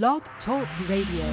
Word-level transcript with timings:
Blog 0.00 0.22
Talk 0.46 0.66
Radio. 0.88 1.26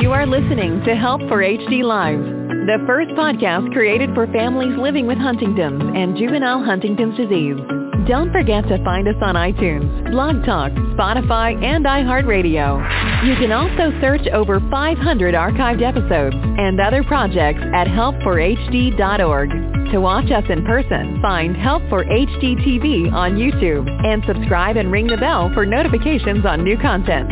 You 0.00 0.10
are 0.10 0.26
listening 0.26 0.82
to 0.86 0.94
Help 0.94 1.20
for 1.28 1.42
HD 1.42 1.82
Live, 1.82 2.18
the 2.18 2.82
first 2.86 3.10
podcast 3.10 3.70
created 3.74 4.08
for 4.14 4.26
families 4.28 4.74
living 4.78 5.06
with 5.06 5.18
Huntington's 5.18 5.82
and 5.94 6.16
juvenile 6.16 6.64
Huntington's 6.64 7.18
disease. 7.18 7.81
Don't 8.06 8.32
forget 8.32 8.66
to 8.66 8.82
find 8.82 9.06
us 9.06 9.14
on 9.22 9.36
iTunes, 9.36 10.10
Blog 10.10 10.44
Talk, 10.44 10.72
Spotify, 10.72 11.54
and 11.62 11.84
iHeartRadio. 11.84 13.24
You 13.24 13.36
can 13.36 13.52
also 13.52 13.96
search 14.00 14.26
over 14.32 14.58
500 14.58 15.34
archived 15.34 15.82
episodes 15.82 16.34
and 16.34 16.80
other 16.80 17.04
projects 17.04 17.60
at 17.72 17.86
helpforhd.org. 17.86 19.50
To 19.92 20.00
watch 20.00 20.32
us 20.32 20.42
in 20.48 20.64
person, 20.64 21.20
find 21.22 21.56
Help 21.56 21.88
for 21.88 22.04
HD 22.04 22.56
TV 22.66 23.12
on 23.12 23.36
YouTube 23.36 23.88
and 24.04 24.24
subscribe 24.26 24.76
and 24.76 24.90
ring 24.90 25.06
the 25.06 25.16
bell 25.16 25.52
for 25.54 25.64
notifications 25.64 26.44
on 26.44 26.64
new 26.64 26.76
content. 26.78 27.30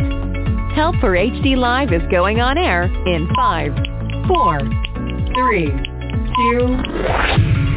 Help 0.73 0.95
for 1.01 1.17
HD 1.17 1.57
Live 1.57 1.91
is 1.91 2.01
going 2.09 2.39
on 2.39 2.57
air 2.57 2.83
in 2.83 3.27
5, 3.35 3.75
4, 4.25 4.59
3, 5.35 5.65
2, 7.65 7.70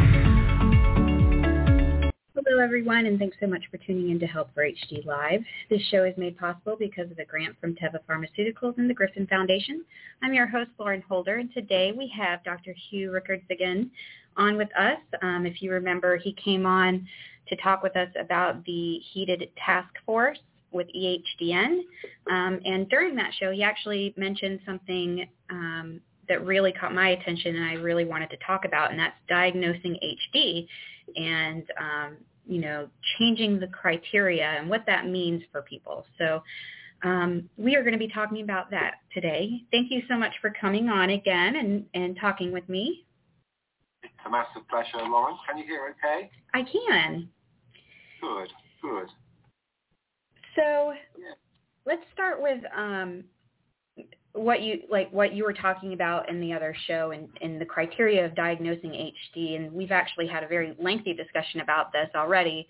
Hello, 2.54 2.62
everyone, 2.62 3.06
and 3.06 3.18
thanks 3.18 3.36
so 3.40 3.48
much 3.48 3.64
for 3.68 3.78
tuning 3.78 4.10
in 4.10 4.20
to 4.20 4.26
Help 4.28 4.54
for 4.54 4.64
HD 4.64 5.04
Live. 5.04 5.40
This 5.68 5.82
show 5.90 6.04
is 6.04 6.16
made 6.16 6.38
possible 6.38 6.76
because 6.78 7.10
of 7.10 7.18
a 7.18 7.24
grant 7.24 7.56
from 7.60 7.74
Teva 7.74 7.98
Pharmaceuticals 8.08 8.78
and 8.78 8.88
the 8.88 8.94
Griffin 8.94 9.26
Foundation. 9.26 9.84
I'm 10.22 10.32
your 10.32 10.46
host, 10.46 10.70
Lauren 10.78 11.02
Holder, 11.08 11.38
and 11.38 11.52
today 11.52 11.90
we 11.90 12.06
have 12.16 12.44
Dr. 12.44 12.72
Hugh 12.88 13.10
Rickards 13.10 13.42
again 13.50 13.90
on 14.36 14.56
with 14.56 14.68
us. 14.78 14.98
Um, 15.20 15.46
if 15.46 15.62
you 15.62 15.72
remember, 15.72 16.16
he 16.16 16.32
came 16.34 16.64
on 16.64 17.04
to 17.48 17.56
talk 17.56 17.82
with 17.82 17.96
us 17.96 18.08
about 18.16 18.64
the 18.66 19.00
heated 19.12 19.48
task 19.56 19.90
force 20.06 20.38
with 20.70 20.86
EHDN. 20.96 21.80
Um, 22.30 22.60
and 22.64 22.88
during 22.88 23.16
that 23.16 23.32
show, 23.34 23.50
he 23.50 23.64
actually 23.64 24.14
mentioned 24.16 24.60
something 24.64 25.26
um, 25.50 26.00
that 26.28 26.46
really 26.46 26.70
caught 26.70 26.94
my 26.94 27.08
attention 27.08 27.56
and 27.56 27.64
I 27.64 27.72
really 27.72 28.04
wanted 28.04 28.30
to 28.30 28.36
talk 28.46 28.64
about, 28.64 28.92
and 28.92 29.00
that's 29.00 29.18
diagnosing 29.28 29.98
HD 30.36 30.68
and, 31.16 31.64
um, 31.80 32.16
you 32.46 32.60
know, 32.60 32.88
changing 33.18 33.58
the 33.58 33.66
criteria 33.68 34.46
and 34.46 34.68
what 34.68 34.84
that 34.86 35.06
means 35.06 35.42
for 35.50 35.62
people. 35.62 36.06
So 36.18 36.42
um, 37.02 37.48
we 37.56 37.76
are 37.76 37.82
going 37.82 37.92
to 37.92 37.98
be 37.98 38.08
talking 38.08 38.42
about 38.42 38.70
that 38.70 38.96
today. 39.12 39.62
Thank 39.70 39.90
you 39.90 40.02
so 40.08 40.16
much 40.16 40.32
for 40.40 40.52
coming 40.60 40.88
on 40.88 41.10
again 41.10 41.56
and, 41.56 41.84
and 41.94 42.18
talking 42.20 42.52
with 42.52 42.68
me. 42.68 43.04
It's 44.02 44.12
a 44.26 44.30
massive 44.30 44.68
pleasure, 44.68 45.06
Lauren. 45.06 45.36
Can 45.46 45.58
you 45.58 45.64
hear 45.64 45.94
okay? 45.98 46.30
I 46.52 46.62
can. 46.62 47.28
Good, 48.20 48.48
good. 48.82 49.08
So 50.56 50.92
Yeah. 51.18 51.32
let's 51.84 52.02
start 52.12 52.40
with 52.40 52.62
um, 52.76 53.24
what 54.34 54.62
you 54.62 54.80
like 54.90 55.10
what 55.12 55.32
you 55.32 55.44
were 55.44 55.52
talking 55.52 55.92
about 55.92 56.28
in 56.28 56.40
the 56.40 56.52
other 56.52 56.74
show 56.86 57.12
and, 57.12 57.28
and 57.40 57.60
the 57.60 57.64
criteria 57.64 58.24
of 58.24 58.34
diagnosing 58.34 58.90
HD. 58.90 59.56
And 59.56 59.72
we've 59.72 59.92
actually 59.92 60.26
had 60.26 60.42
a 60.42 60.48
very 60.48 60.74
lengthy 60.78 61.14
discussion 61.14 61.60
about 61.60 61.92
this 61.92 62.08
already 62.14 62.68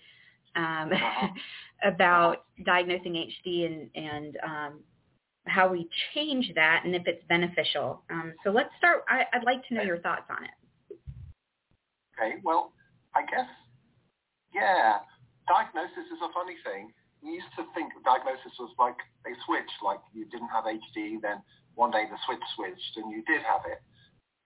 um, 0.55 0.91
about 1.83 2.45
diagnosing 2.65 3.13
HD 3.13 3.65
and 3.65 3.89
and 3.95 4.37
um, 4.45 4.79
how 5.47 5.67
we 5.67 5.89
change 6.13 6.51
that 6.55 6.83
and 6.85 6.95
if 6.95 7.03
it's 7.07 7.23
beneficial. 7.27 8.03
Um, 8.11 8.33
so 8.43 8.51
let's 8.51 8.69
start. 8.77 9.03
I, 9.07 9.23
I'd 9.33 9.43
like 9.43 9.67
to 9.67 9.73
know 9.73 9.81
your 9.81 9.99
thoughts 9.99 10.29
on 10.29 10.43
it. 10.43 10.97
Okay, 12.17 12.35
well, 12.43 12.71
I 13.13 13.21
guess, 13.21 13.49
yeah, 14.53 14.99
diagnosis 15.47 16.05
is 16.11 16.19
a 16.23 16.31
funny 16.33 16.55
thing. 16.63 16.91
We 17.25 17.41
used 17.41 17.49
to 17.57 17.65
think 17.73 17.89
diagnosis 18.05 18.53
was 18.61 18.69
like 18.77 19.01
a 19.25 19.33
switch, 19.49 19.73
like 19.81 19.99
you 20.13 20.29
didn't 20.29 20.53
have 20.53 20.69
HD, 20.69 21.17
then 21.17 21.41
one 21.73 21.89
day 21.89 22.05
the 22.05 22.21
switch 22.29 22.45
switched 22.53 22.93
and 23.01 23.09
you 23.09 23.25
did 23.25 23.41
have 23.41 23.65
it. 23.65 23.81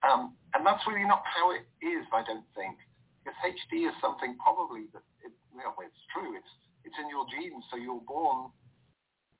Um, 0.00 0.32
and 0.56 0.64
that's 0.64 0.80
really 0.88 1.04
not 1.04 1.20
how 1.28 1.52
it 1.52 1.68
is, 1.84 2.08
I 2.08 2.24
don't 2.24 2.48
think. 2.56 2.80
Because 3.20 3.36
HD 3.44 3.84
is 3.84 3.92
something 4.00 4.32
probably 4.40 4.88
that, 4.96 5.04
it, 5.20 5.32
you 5.52 5.60
know, 5.60 5.76
it's 5.84 6.02
true, 6.08 6.32
it's, 6.32 6.48
it's 6.88 6.96
in 6.96 7.12
your 7.12 7.28
genes, 7.28 7.60
so 7.68 7.76
you're 7.76 8.00
born 8.08 8.48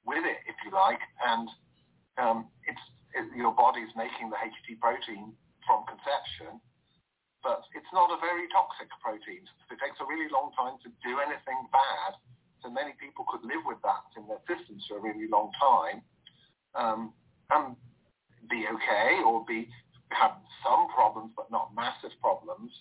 with 0.05 0.21
it, 0.21 0.45
if 0.45 0.57
you 0.61 0.71
like, 0.77 1.01
and 1.25 1.49
um, 2.21 2.39
it's 2.69 2.85
it, 3.17 3.27
your 3.35 3.57
body's 3.57 3.91
making 3.97 4.31
the 4.31 4.39
HD 4.39 4.79
protein 4.79 5.33
from 5.65 5.89
conception, 5.89 6.61
but 7.43 7.65
it's 7.73 7.89
not 7.97 8.13
a 8.13 8.21
very 8.21 8.47
toxic 8.53 8.93
protein. 9.01 9.43
It 9.73 9.81
takes 9.81 9.97
a 9.99 10.07
really 10.07 10.29
long 10.29 10.53
time 10.53 10.77
to 10.85 10.89
do 11.03 11.13
anything 11.25 11.59
bad, 11.73 12.13
so 12.63 12.71
many 12.71 12.93
people 13.01 13.25
could 13.29 13.43
live 13.45 13.65
with 13.67 13.79
that 13.83 14.05
in 14.17 14.27
their 14.29 14.43
systems 14.49 14.85
for 14.89 14.99
a 14.99 15.03
really 15.03 15.29
long 15.31 15.51
time 15.61 16.03
um, 16.75 17.13
and 17.51 17.77
be 18.49 18.65
okay 18.69 19.23
or 19.25 19.45
be 19.45 19.69
have 20.11 20.35
some 20.65 20.89
problems 20.95 21.31
but 21.37 21.51
not 21.51 21.71
massive 21.75 22.13
problems. 22.21 22.73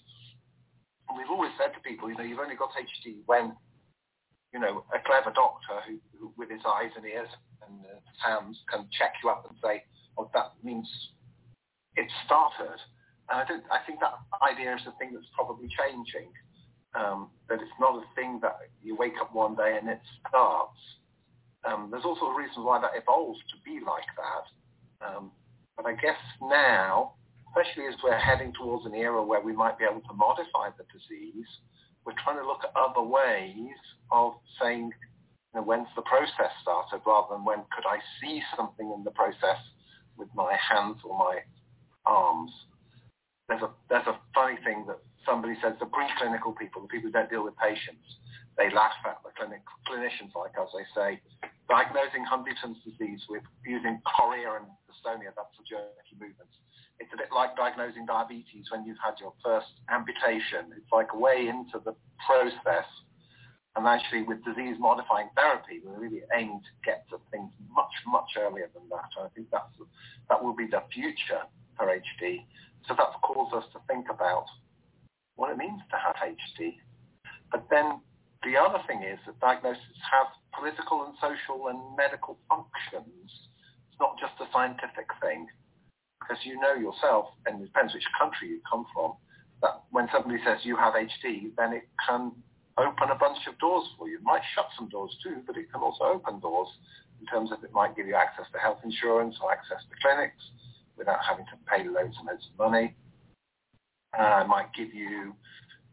And 1.07 1.17
we've 1.17 1.29
always 1.29 1.51
said 1.57 1.73
to 1.73 1.79
people, 1.81 2.09
you 2.09 2.17
know, 2.17 2.23
you've 2.23 2.39
only 2.41 2.55
got 2.57 2.69
HD 2.73 3.21
when 3.25 3.53
you 4.53 4.59
know, 4.59 4.83
a 4.93 4.99
clever 5.05 5.31
doctor 5.33 5.77
who, 5.85 6.01
who 6.17 6.33
with 6.37 6.49
his 6.49 6.61
eyes 6.65 6.89
and 6.97 7.05
ears 7.05 7.29
and 7.65 7.85
uh, 7.85 8.01
hands 8.17 8.57
can 8.69 8.87
check 8.97 9.13
you 9.23 9.29
up 9.29 9.45
and 9.47 9.57
say, 9.61 9.83
oh, 10.17 10.29
that 10.33 10.53
means 10.63 10.89
it 11.95 12.09
started. 12.25 12.77
And 13.29 13.41
I, 13.41 13.45
don't, 13.45 13.63
I 13.69 13.85
think 13.85 13.99
that 14.01 14.17
idea 14.41 14.73
is 14.73 14.81
a 14.89 14.97
thing 14.97 15.13
that's 15.13 15.29
probably 15.35 15.69
changing, 15.69 16.33
um, 16.95 17.29
that 17.47 17.61
it's 17.61 17.79
not 17.79 17.95
a 17.95 18.03
thing 18.15 18.39
that 18.41 18.57
you 18.83 18.95
wake 18.95 19.13
up 19.21 19.33
one 19.33 19.55
day 19.55 19.77
and 19.79 19.89
it 19.89 19.99
starts. 20.27 20.79
Um, 21.65 21.89
there's 21.91 22.05
also 22.05 22.25
a 22.25 22.37
reason 22.37 22.63
why 22.63 22.79
that 22.79 22.91
evolves 22.95 23.39
to 23.51 23.55
be 23.65 23.83
like 23.85 24.07
that. 24.17 25.05
Um, 25.05 25.31
but 25.75 25.85
I 25.85 25.93
guess 25.93 26.17
now, 26.41 27.13
especially 27.49 27.87
as 27.87 27.95
we're 28.03 28.17
heading 28.17 28.53
towards 28.53 28.85
an 28.85 28.93
era 28.95 29.23
where 29.23 29.41
we 29.41 29.53
might 29.53 29.77
be 29.77 29.85
able 29.85 30.01
to 30.01 30.13
modify 30.13 30.69
the 30.77 30.85
disease, 30.91 31.47
we're 32.05 32.17
trying 32.23 32.37
to 32.37 32.47
look 32.47 32.61
at 32.63 32.71
other 32.75 33.01
ways 33.01 33.75
of 34.11 34.33
saying, 34.61 34.91
you 35.53 35.59
know, 35.59 35.63
when's 35.63 35.87
the 35.95 36.01
process 36.03 36.51
started 36.61 37.01
rather 37.05 37.35
than 37.35 37.45
when 37.45 37.59
could 37.75 37.85
I 37.85 37.99
see 38.21 38.41
something 38.55 38.91
in 38.95 39.03
the 39.03 39.11
process 39.11 39.59
with 40.17 40.29
my 40.35 40.55
hands 40.57 40.97
or 41.03 41.17
my 41.17 41.39
arms. 42.05 42.51
There's 43.47 43.61
a, 43.61 43.69
there's 43.89 44.07
a 44.07 44.19
funny 44.33 44.57
thing 44.63 44.85
that 44.87 44.99
somebody 45.25 45.55
says 45.61 45.73
the 45.79 45.87
preclinical 45.87 46.55
people, 46.57 46.81
the 46.81 46.91
people 46.91 47.09
who 47.09 47.15
don't 47.15 47.29
deal 47.29 47.43
with 47.43 47.57
patients, 47.57 48.19
they 48.57 48.67
laugh 48.75 48.99
at 49.07 49.23
the 49.23 49.31
clinic, 49.35 49.63
clinicians 49.87 50.35
like 50.35 50.55
us. 50.59 50.67
They 50.75 50.87
say, 50.91 51.09
diagnosing 51.71 52.27
Huntington's 52.27 52.77
disease 52.83 53.23
with 53.29 53.43
using 53.63 54.01
chorea 54.03 54.59
and 54.59 54.67
dystonia, 54.89 55.31
that's 55.31 55.55
the 55.55 55.63
jerky 55.63 56.19
movements. 56.19 56.59
It's 56.99 57.11
a 57.15 57.17
bit 57.17 57.31
like 57.31 57.55
diagnosing 57.55 58.03
diabetes 58.03 58.67
when 58.67 58.83
you've 58.83 58.99
had 58.99 59.15
your 59.23 59.31
first 59.39 59.71
amputation. 59.87 60.75
It's 60.75 60.91
like 60.91 61.15
way 61.15 61.47
into 61.47 61.79
the 61.79 61.95
process. 62.27 62.89
And 63.77 63.87
actually 63.87 64.27
with 64.27 64.43
disease-modifying 64.43 65.31
therapy, 65.39 65.79
we're 65.79 65.95
really 65.95 66.27
aiming 66.35 66.59
to 66.59 66.73
get 66.83 67.07
to 67.15 67.23
things 67.31 67.47
much, 67.71 67.95
much 68.07 68.35
earlier 68.35 68.67
than 68.75 68.83
that. 68.91 69.07
And 69.15 69.27
I 69.27 69.29
think 69.31 69.47
that's, 69.51 69.71
that 70.27 70.43
will 70.43 70.55
be 70.55 70.67
the 70.67 70.83
future 70.91 71.47
for 71.77 71.87
HD. 71.87 72.43
So 72.87 72.95
that's 72.97 73.15
caused 73.23 73.55
us 73.55 73.63
to 73.71 73.79
think 73.87 74.11
about 74.11 74.51
what 75.39 75.51
it 75.51 75.57
means 75.57 75.79
to 75.87 75.95
have 75.95 76.19
HD. 76.19 76.75
But 77.51 77.63
then 77.71 78.03
the 78.43 78.59
other 78.59 78.83
thing 78.87 79.07
is 79.07 79.17
that 79.25 79.39
diagnosis 79.39 79.99
has 80.11 80.27
political 80.51 81.07
and 81.07 81.15
social 81.23 81.71
and 81.71 81.79
medical 81.95 82.35
functions. 82.51 83.31
It's 83.87 83.99
not 84.03 84.19
just 84.19 84.35
a 84.43 84.51
scientific 84.51 85.07
thing 85.23 85.47
because 86.19 86.43
you 86.43 86.59
know 86.59 86.75
yourself, 86.75 87.31
and 87.47 87.63
it 87.63 87.71
depends 87.71 87.95
which 87.95 88.03
country 88.19 88.51
you 88.51 88.59
come 88.69 88.85
from, 88.93 89.15
that 89.63 89.87
when 89.95 90.11
somebody 90.11 90.43
says 90.43 90.59
you 90.67 90.75
have 90.75 90.93
HD, 90.93 91.55
then 91.55 91.71
it 91.71 91.87
can 92.03 92.35
open 92.77 93.09
a 93.09 93.15
bunch 93.15 93.39
of 93.47 93.57
doors 93.59 93.87
for 93.97 94.07
you. 94.07 94.19
It 94.19 94.23
might 94.23 94.43
shut 94.53 94.67
some 94.75 94.89
doors 94.89 95.15
too, 95.23 95.39
but 95.47 95.55
it 95.55 95.71
can 95.71 95.81
also 95.81 96.19
open 96.19 96.39
doors 96.39 96.67
in 97.19 97.25
terms 97.27 97.51
of 97.51 97.63
it 97.63 97.71
might 97.71 97.95
give 97.95 98.07
you 98.07 98.15
access 98.15 98.45
to 98.51 98.59
health 98.59 98.79
insurance 98.83 99.35
or 99.41 99.51
access 99.51 99.83
to 99.87 99.95
clinics 100.03 100.43
without 100.97 101.19
having 101.23 101.45
to 101.47 101.55
pay 101.67 101.87
loads 101.87 102.15
and 102.19 102.27
loads 102.27 102.47
of 102.51 102.59
money. 102.59 102.95
Uh, 104.17 104.43
might 104.47 104.73
give 104.75 104.93
you 104.93 105.35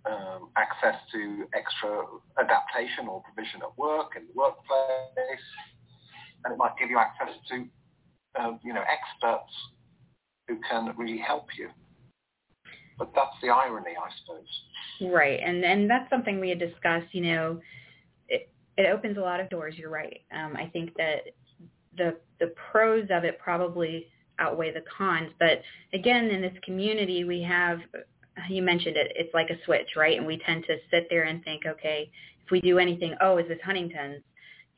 um, 0.07 0.49
access 0.57 0.95
to 1.13 1.47
extra 1.55 2.05
adaptation 2.39 3.09
or 3.09 3.23
provision 3.23 3.61
at 3.63 3.77
work 3.77 4.13
in 4.17 4.23
the 4.27 4.33
workplace, 4.35 5.47
and 6.45 6.55
it 6.55 6.57
might 6.57 6.77
give 6.79 6.91
you 6.91 6.99
access 6.99 7.35
to, 7.51 7.67
uh, 8.41 8.53
you 8.65 8.73
know, 8.73 8.83
experts 8.83 9.53
who 10.49 10.59
can 10.69 10.95
really 10.97 11.19
help 11.19 11.47
you. 11.59 11.69
But 12.99 13.13
that's 13.15 13.37
the 13.43 13.49
irony, 13.49 13.93
I 14.01 14.09
suppose. 14.21 15.13
Right, 15.13 15.41
and 15.45 15.63
and 15.65 15.91
that's 15.91 16.09
something 16.09 16.41
we 16.41 16.49
had 16.49 16.59
discussed. 16.59 17.13
You 17.13 17.23
know, 17.23 17.61
it 18.29 18.49
it 18.79 18.87
opens 18.87 19.19
a 19.19 19.21
lot 19.21 19.41
of 19.41 19.51
doors. 19.51 19.75
You're 19.77 19.91
right. 19.91 20.21
Um, 20.35 20.57
I 20.57 20.67
think 20.73 20.95
that 20.97 21.25
the 21.99 22.17
the 22.41 22.55
pros 22.71 23.09
of 23.11 23.25
it 23.25 23.39
probably 23.39 24.07
outweigh 24.39 24.73
the 24.73 24.83
cons. 24.97 25.31
But 25.39 25.63
again, 25.93 26.27
in 26.27 26.41
this 26.41 26.57
community, 26.65 27.25
we 27.25 27.43
have 27.43 27.81
you 28.49 28.63
mentioned 28.63 28.97
it. 28.97 29.13
It's 29.15 29.33
like 29.35 29.51
a 29.51 29.57
switch, 29.65 29.97
right? 29.97 30.19
And 30.19 30.27
we 30.27 30.39
tend 30.39 30.65
to 30.67 30.77
sit 30.91 31.07
there 31.09 31.25
and 31.25 31.43
think, 31.45 31.65
okay, 31.67 32.11
if 32.45 32.51
we 32.51 32.61
do 32.61 32.79
anything, 32.79 33.15
oh, 33.21 33.39
is 33.39 33.49
this 33.49 33.59
Huntington's? 33.65 34.23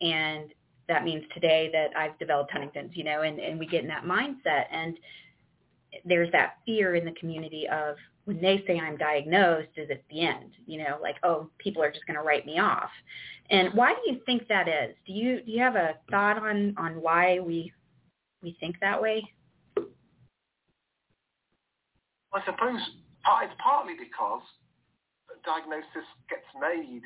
And 0.01 0.53
that 0.89 1.05
means 1.05 1.25
today 1.35 1.71
that 1.73 1.97
I've 1.97 2.19
developed 2.19 2.53
Huntington's, 2.53 2.97
you 2.97 3.05
know, 3.05 3.23
and, 3.23 3.39
and 3.39 3.59
we 3.59 3.67
get 3.67 3.83
in 3.83 3.89
that 3.89 4.05
mindset. 4.05 4.65
And 4.71 4.97
there's 6.05 6.31
that 6.33 6.59
fear 6.65 6.95
in 6.95 7.05
the 7.05 7.13
community 7.13 7.67
of 7.71 7.97
when 8.25 8.41
they 8.41 8.63
say 8.67 8.79
I'm 8.79 8.97
diagnosed, 8.97 9.71
is 9.77 9.91
it 9.91 10.05
the 10.11 10.23
end? 10.27 10.53
You 10.67 10.79
know, 10.79 10.99
like, 11.03 11.17
oh, 11.23 11.51
people 11.59 11.83
are 11.83 11.91
just 11.91 12.07
going 12.07 12.19
to 12.19 12.23
write 12.23 12.47
me 12.47 12.59
off. 12.59 12.91
And 13.51 13.73
why 13.75 13.95
do 13.95 14.13
you 14.13 14.21
think 14.27 14.47
that 14.49 14.69
is? 14.69 14.95
Do 15.07 15.13
you 15.13 15.43
do 15.43 15.51
you 15.51 15.61
have 15.61 15.77
a 15.77 15.95
thought 16.11 16.37
on 16.37 16.75
on 16.77 17.01
why 17.01 17.41
we 17.41 17.73
we 18.43 18.57
think 18.61 18.77
that 18.81 19.01
way? 19.01 19.23
I 22.33 22.45
suppose 22.45 22.81
it's 22.81 23.57
partly 23.63 23.95
because 23.99 24.43
diagnosis 25.45 26.07
gets 26.29 26.47
made 26.61 27.03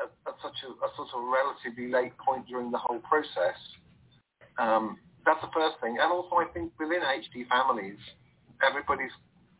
at, 0.00 0.10
at 0.26 0.36
such 0.40 0.56
a, 0.64 0.70
a, 0.72 0.88
sort 0.96 1.08
of 1.12 1.28
relatively 1.28 1.90
late 1.92 2.16
point 2.18 2.46
during 2.46 2.70
the 2.70 2.78
whole 2.78 3.00
process. 3.00 3.58
Um, 4.58 4.98
that's 5.24 5.40
the 5.40 5.52
first 5.54 5.76
thing. 5.80 5.98
And 6.00 6.10
also 6.10 6.36
I 6.36 6.46
think 6.52 6.72
within 6.78 7.00
HD 7.00 7.46
families, 7.48 7.98
everybody's 8.64 9.12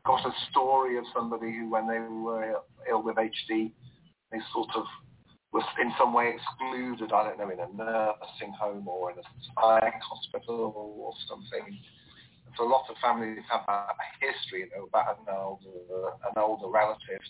got 0.07 0.25
a 0.27 0.33
story 0.51 0.99
of 0.99 1.05
somebody 1.15 1.53
who 1.53 1.71
when 1.71 1.87
they 1.87 2.01
were 2.01 2.63
ill 2.89 3.03
with 3.03 3.17
HD, 3.17 3.73
they 4.31 4.39
sort 4.53 4.71
of 4.75 4.85
was 5.53 5.65
in 5.81 5.93
some 5.99 6.15
way 6.15 6.33
excluded, 6.35 7.13
I 7.13 7.29
don't 7.29 7.39
know, 7.39 7.51
in 7.51 7.61
a 7.61 7.69
nursing 7.77 8.55
home 8.59 8.89
or 8.89 9.13
in 9.13 9.19
a 9.19 9.23
psych 9.23 10.01
hospital 10.01 10.73
or 10.75 11.13
something. 11.29 11.79
So 12.57 12.65
a 12.65 12.71
lot 12.71 12.85
of 12.91 12.97
families 13.01 13.45
have 13.51 13.65
a 13.69 13.89
history, 14.21 14.69
you 14.69 14.71
know, 14.77 14.85
about 14.85 15.19
an 15.21 15.33
older, 15.33 16.13
an 16.29 16.37
older 16.37 16.69
relative 16.69 17.23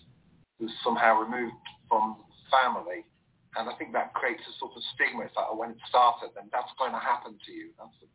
who's 0.59 0.73
somehow 0.83 1.19
removed 1.19 1.55
from 1.89 2.23
family. 2.51 3.07
And 3.55 3.69
I 3.69 3.75
think 3.77 3.93
that 3.93 4.15
creates 4.15 4.43
a 4.49 4.55
sort 4.59 4.73
of 4.75 4.83
stigma. 4.95 5.29
It's 5.29 5.37
like, 5.37 5.47
oh, 5.51 5.57
when 5.57 5.77
it 5.77 5.81
started, 5.87 6.33
then 6.35 6.49
that's 6.51 6.73
going 6.81 6.93
to 6.93 7.03
happen 7.03 7.37
to 7.37 7.51
you. 7.53 7.71
That's 7.77 7.99
a, 8.03 8.07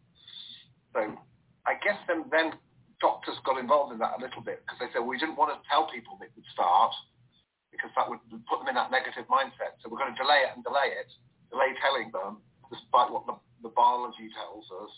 so 0.94 1.02
I 1.70 1.78
guess 1.80 2.00
then, 2.10 2.26
then 2.32 2.58
doctors 3.00 3.38
got 3.46 3.62
involved 3.62 3.94
in 3.94 4.00
that 4.02 4.18
a 4.18 4.22
little 4.22 4.42
bit 4.42 4.66
because 4.66 4.82
they 4.82 4.90
said 4.90 5.06
well, 5.06 5.14
we 5.14 5.22
didn't 5.22 5.38
want 5.38 5.54
to 5.54 5.60
tell 5.70 5.86
people 5.92 6.18
it 6.26 6.34
would 6.34 6.50
start 6.50 6.92
because 7.70 7.94
that 7.94 8.10
would 8.10 8.24
put 8.50 8.64
them 8.64 8.72
in 8.72 8.76
that 8.80 8.90
negative 8.90 9.30
mindset. 9.30 9.78
So 9.84 9.92
we're 9.92 10.02
going 10.02 10.16
to 10.16 10.20
delay 10.20 10.48
it 10.48 10.52
and 10.58 10.66
delay 10.66 10.96
it, 10.98 11.10
delay 11.54 11.78
telling 11.78 12.10
them, 12.10 12.42
despite 12.74 13.14
what 13.14 13.30
the, 13.30 13.38
the 13.62 13.70
biology 13.78 14.34
tells 14.34 14.66
us, 14.72 14.92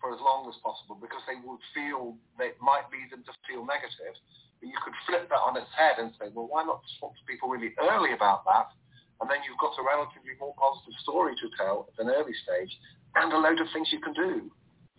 for 0.00 0.14
as 0.14 0.20
long 0.22 0.46
as 0.48 0.54
possible 0.62 0.94
because 0.94 1.22
they 1.26 1.38
would 1.42 1.60
feel 1.74 2.14
that 2.38 2.54
it 2.54 2.58
might 2.62 2.86
lead 2.94 3.10
them 3.10 3.26
to 3.26 3.34
feel 3.46 3.66
negative. 3.66 4.14
But 4.58 4.70
you 4.70 4.78
could 4.82 4.94
flip 5.06 5.28
that 5.30 5.42
on 5.42 5.54
its 5.58 5.70
head 5.74 5.98
and 5.98 6.14
say, 6.18 6.30
well, 6.34 6.46
why 6.50 6.62
not 6.66 6.82
talk 6.98 7.14
to 7.14 7.24
people 7.26 7.50
really 7.50 7.74
early 7.78 8.14
about 8.14 8.46
that? 8.46 8.70
And 9.20 9.26
then 9.30 9.42
you've 9.42 9.58
got 9.58 9.74
a 9.74 9.82
relatively 9.82 10.38
more 10.38 10.54
positive 10.54 10.94
story 11.02 11.34
to 11.34 11.46
tell 11.58 11.90
at 11.90 11.98
an 11.98 12.10
early 12.10 12.34
stage 12.46 12.70
and 13.18 13.32
a 13.32 13.38
load 13.38 13.58
of 13.60 13.66
things 13.74 13.90
you 13.90 13.98
can 13.98 14.14
do, 14.14 14.50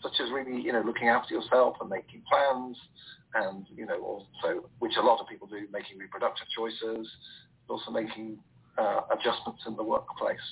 such 0.04 0.20
as 0.20 0.32
really, 0.32 0.60
you 0.60 0.72
know, 0.72 0.84
looking 0.84 1.08
after 1.08 1.34
yourself 1.34 1.80
and 1.80 1.90
making 1.90 2.24
plans 2.28 2.76
and, 3.36 3.68
you 3.76 3.86
know, 3.86 4.00
also, 4.04 4.68
which 4.80 4.96
a 5.00 5.02
lot 5.02 5.20
of 5.20 5.28
people 5.28 5.48
do, 5.48 5.68
making 5.72 5.98
reproductive 6.00 6.48
choices, 6.56 7.08
also 7.70 7.92
making 7.92 8.40
uh, 8.78 9.02
adjustments 9.12 9.64
in 9.68 9.76
the 9.76 9.84
workplace. 9.84 10.44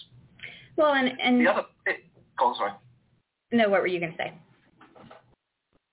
Well, 0.75 0.93
and, 0.93 1.11
and 1.19 1.41
the 1.41 1.51
other, 1.51 1.65
it, 1.85 2.05
go 2.38 2.47
on, 2.47 2.55
sorry. 2.55 2.71
No, 3.51 3.69
what 3.69 3.79
were 3.79 3.88
you 3.88 3.99
going 3.99 4.11
to 4.11 4.17
say? 4.17 4.33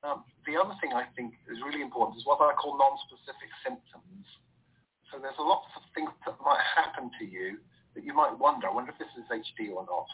Um, 0.03 0.27
the 0.45 0.59
other 0.59 0.75
thing 0.83 0.93
I 0.93 1.07
think 1.15 1.39
is 1.49 1.63
really 1.65 1.81
important 1.81 2.19
is 2.19 2.27
what 2.27 2.43
I 2.43 2.53
call 2.59 2.77
non-specific 2.77 3.51
symptoms. 3.63 4.27
So 5.09 5.23
there's 5.23 5.39
a 5.39 5.47
lot 5.47 5.63
of 5.79 5.83
things 5.95 6.11
that 6.27 6.35
might 6.43 6.61
happen 6.75 7.09
to 7.23 7.25
you 7.25 7.63
that 7.95 8.03
you 8.03 8.13
might 8.13 8.35
wonder, 8.35 8.67
I 8.67 8.75
wonder 8.75 8.91
if 8.91 8.99
this 8.99 9.15
is 9.15 9.25
HD 9.31 9.71
or 9.71 9.87
not. 9.87 10.11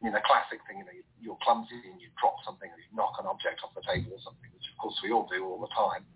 I 0.00 0.08
mean, 0.08 0.16
the 0.16 0.24
classic 0.24 0.64
thing, 0.64 0.80
you 0.80 0.86
know, 0.88 0.96
you're 1.20 1.38
clumsy 1.44 1.76
and 1.84 2.00
you 2.00 2.08
drop 2.16 2.40
something 2.46 2.70
or 2.70 2.78
you 2.80 2.88
knock 2.96 3.20
an 3.20 3.28
object 3.28 3.60
off 3.60 3.76
the 3.76 3.84
table 3.84 4.16
or 4.16 4.22
something, 4.24 4.48
which 4.56 4.64
of 4.72 4.76
course 4.80 4.96
we 5.04 5.12
all 5.12 5.28
do 5.28 5.44
all 5.44 5.60
the 5.60 5.70
time. 5.76 6.08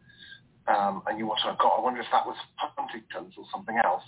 Um, 0.70 1.02
and 1.10 1.18
you 1.18 1.26
want 1.26 1.44
to, 1.44 1.52
God, 1.58 1.76
I 1.76 1.82
wonder 1.82 2.00
if 2.00 2.08
that 2.14 2.24
was 2.24 2.38
Huntington's 2.56 3.34
or 3.36 3.44
something 3.52 3.76
else. 3.82 4.06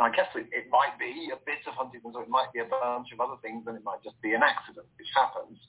And 0.00 0.08
I 0.08 0.10
guess 0.10 0.32
it, 0.34 0.48
it 0.50 0.72
might 0.72 0.96
be 0.98 1.30
a 1.30 1.38
bit 1.44 1.62
of 1.68 1.76
Huntington's 1.76 2.16
or 2.16 2.24
it 2.24 2.32
might 2.32 2.50
be 2.56 2.64
a 2.64 2.68
bunch 2.68 3.12
of 3.12 3.20
other 3.20 3.36
things 3.44 3.68
and 3.68 3.76
it 3.76 3.84
might 3.84 4.02
just 4.02 4.16
be 4.24 4.32
an 4.32 4.42
accident, 4.42 4.88
which 4.96 5.12
happens. 5.12 5.60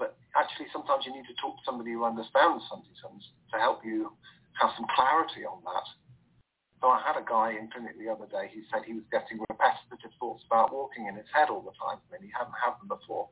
But 0.00 0.16
actually, 0.32 0.72
sometimes 0.72 1.04
you 1.04 1.12
need 1.12 1.28
to 1.28 1.36
talk 1.36 1.60
to 1.60 1.64
somebody 1.68 1.92
who 1.92 2.08
understands 2.08 2.64
Huntington's 2.72 3.36
to 3.52 3.60
help 3.60 3.84
you 3.84 4.16
have 4.56 4.72
some 4.72 4.88
clarity 4.96 5.44
on 5.44 5.60
that. 5.68 5.86
So 6.80 6.88
I 6.88 7.04
had 7.04 7.20
a 7.20 7.26
guy 7.28 7.52
in 7.60 7.68
clinic 7.68 8.00
the 8.00 8.08
other 8.08 8.24
day 8.24 8.48
who 8.48 8.64
said 8.72 8.88
he 8.88 8.96
was 8.96 9.04
getting 9.12 9.36
repetitive 9.52 10.16
thoughts 10.16 10.40
about 10.48 10.72
walking 10.72 11.04
in 11.04 11.20
his 11.20 11.28
head 11.28 11.52
all 11.52 11.60
the 11.60 11.76
time, 11.76 12.00
and 12.16 12.24
he 12.24 12.32
hadn't 12.32 12.56
had 12.56 12.80
them 12.80 12.88
before. 12.88 13.28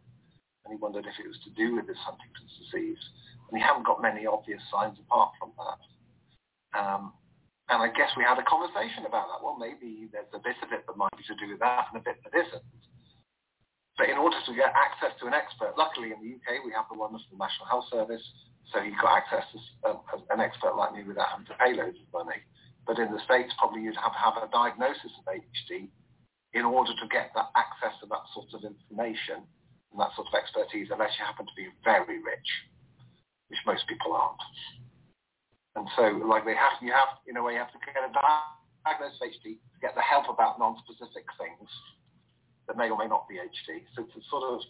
And 0.69 0.77
he 0.77 0.77
wondered 0.77 1.09
if 1.09 1.17
it 1.17 1.25
was 1.25 1.41
to 1.49 1.53
do 1.57 1.81
with 1.81 1.89
this 1.89 1.97
Huntington's 2.05 2.53
disease. 2.61 3.01
And 3.49 3.57
he 3.57 3.65
hadn't 3.65 3.89
got 3.89 4.05
many 4.05 4.29
obvious 4.29 4.61
signs 4.69 5.01
apart 5.01 5.33
from 5.41 5.57
that. 5.57 5.81
Um, 6.77 7.17
and 7.73 7.81
I 7.81 7.89
guess 7.89 8.13
we 8.21 8.29
had 8.29 8.37
a 8.37 8.45
conversation 8.45 9.09
about 9.09 9.33
that. 9.33 9.41
Well, 9.41 9.57
maybe 9.57 10.13
there's 10.13 10.29
a 10.37 10.45
bit 10.45 10.61
of 10.61 10.69
it 10.77 10.85
that 10.85 10.97
might 11.01 11.17
be 11.17 11.25
to 11.33 11.37
do 11.41 11.49
with 11.49 11.65
that 11.65 11.89
and 11.89 11.97
a 11.97 12.05
bit 12.05 12.21
that 12.29 12.37
isn't. 12.37 12.69
But 13.99 14.15
in 14.15 14.17
order 14.17 14.39
to 14.39 14.53
get 14.55 14.71
access 14.79 15.11
to 15.19 15.27
an 15.27 15.35
expert, 15.35 15.75
luckily 15.75 16.15
in 16.15 16.23
the 16.23 16.39
UK 16.39 16.63
we 16.63 16.71
have 16.71 16.87
the 16.87 16.95
wonderful 16.95 17.35
National 17.35 17.67
Health 17.67 17.91
Service, 17.91 18.23
so 18.71 18.79
he 18.79 18.95
got 18.95 19.19
access 19.19 19.43
to 19.51 19.59
um, 19.91 19.99
an 20.31 20.39
expert 20.39 20.79
like 20.79 20.95
me 20.95 21.03
without 21.03 21.35
having 21.35 21.51
to 21.51 21.59
pay 21.59 21.75
loads 21.75 21.99
of 21.99 22.07
money. 22.15 22.39
But 22.87 23.03
in 23.03 23.11
the 23.11 23.19
States, 23.27 23.51
probably 23.59 23.83
you'd 23.83 23.99
have 23.99 24.15
to 24.15 24.23
have 24.23 24.39
a 24.39 24.47
diagnosis 24.55 25.11
of 25.19 25.27
HD 25.27 25.91
in 26.55 26.65
order 26.65 26.95
to 26.95 27.07
get 27.11 27.35
that 27.35 27.51
access 27.59 27.93
to 28.01 28.07
that 28.09 28.23
sort 28.33 28.55
of 28.55 28.63
information 28.63 29.43
and 29.91 29.99
that 29.99 30.15
sort 30.15 30.31
of 30.31 30.35
expertise, 30.39 30.95
unless 30.95 31.19
you 31.19 31.27
happen 31.27 31.45
to 31.45 31.57
be 31.59 31.69
very 31.83 32.23
rich, 32.23 32.49
which 33.51 33.61
most 33.67 33.83
people 33.91 34.15
aren't. 34.15 34.41
And 35.75 35.91
so, 35.99 36.23
like 36.23 36.47
they 36.47 36.55
have, 36.57 36.79
you 36.81 36.95
have, 36.95 37.19
in 37.27 37.37
a 37.37 37.43
way, 37.43 37.59
you 37.59 37.63
have 37.67 37.75
to 37.75 37.83
get 37.83 37.99
a 37.99 38.15
diagnosis 38.15 39.19
of 39.19 39.27
HD 39.27 39.59
to 39.59 39.79
get 39.83 39.99
the 39.99 40.07
help 40.07 40.31
about 40.31 40.63
non-specific 40.63 41.27
things 41.35 41.69
that 42.69 42.77
may 42.77 42.91
or 42.91 42.99
may 42.99 43.09
not 43.09 43.27
be 43.29 43.37
HD. 43.37 43.83
So 43.97 44.05
it's 44.05 44.15
a 44.15 44.23
sort 44.31 44.45
of 44.45 44.61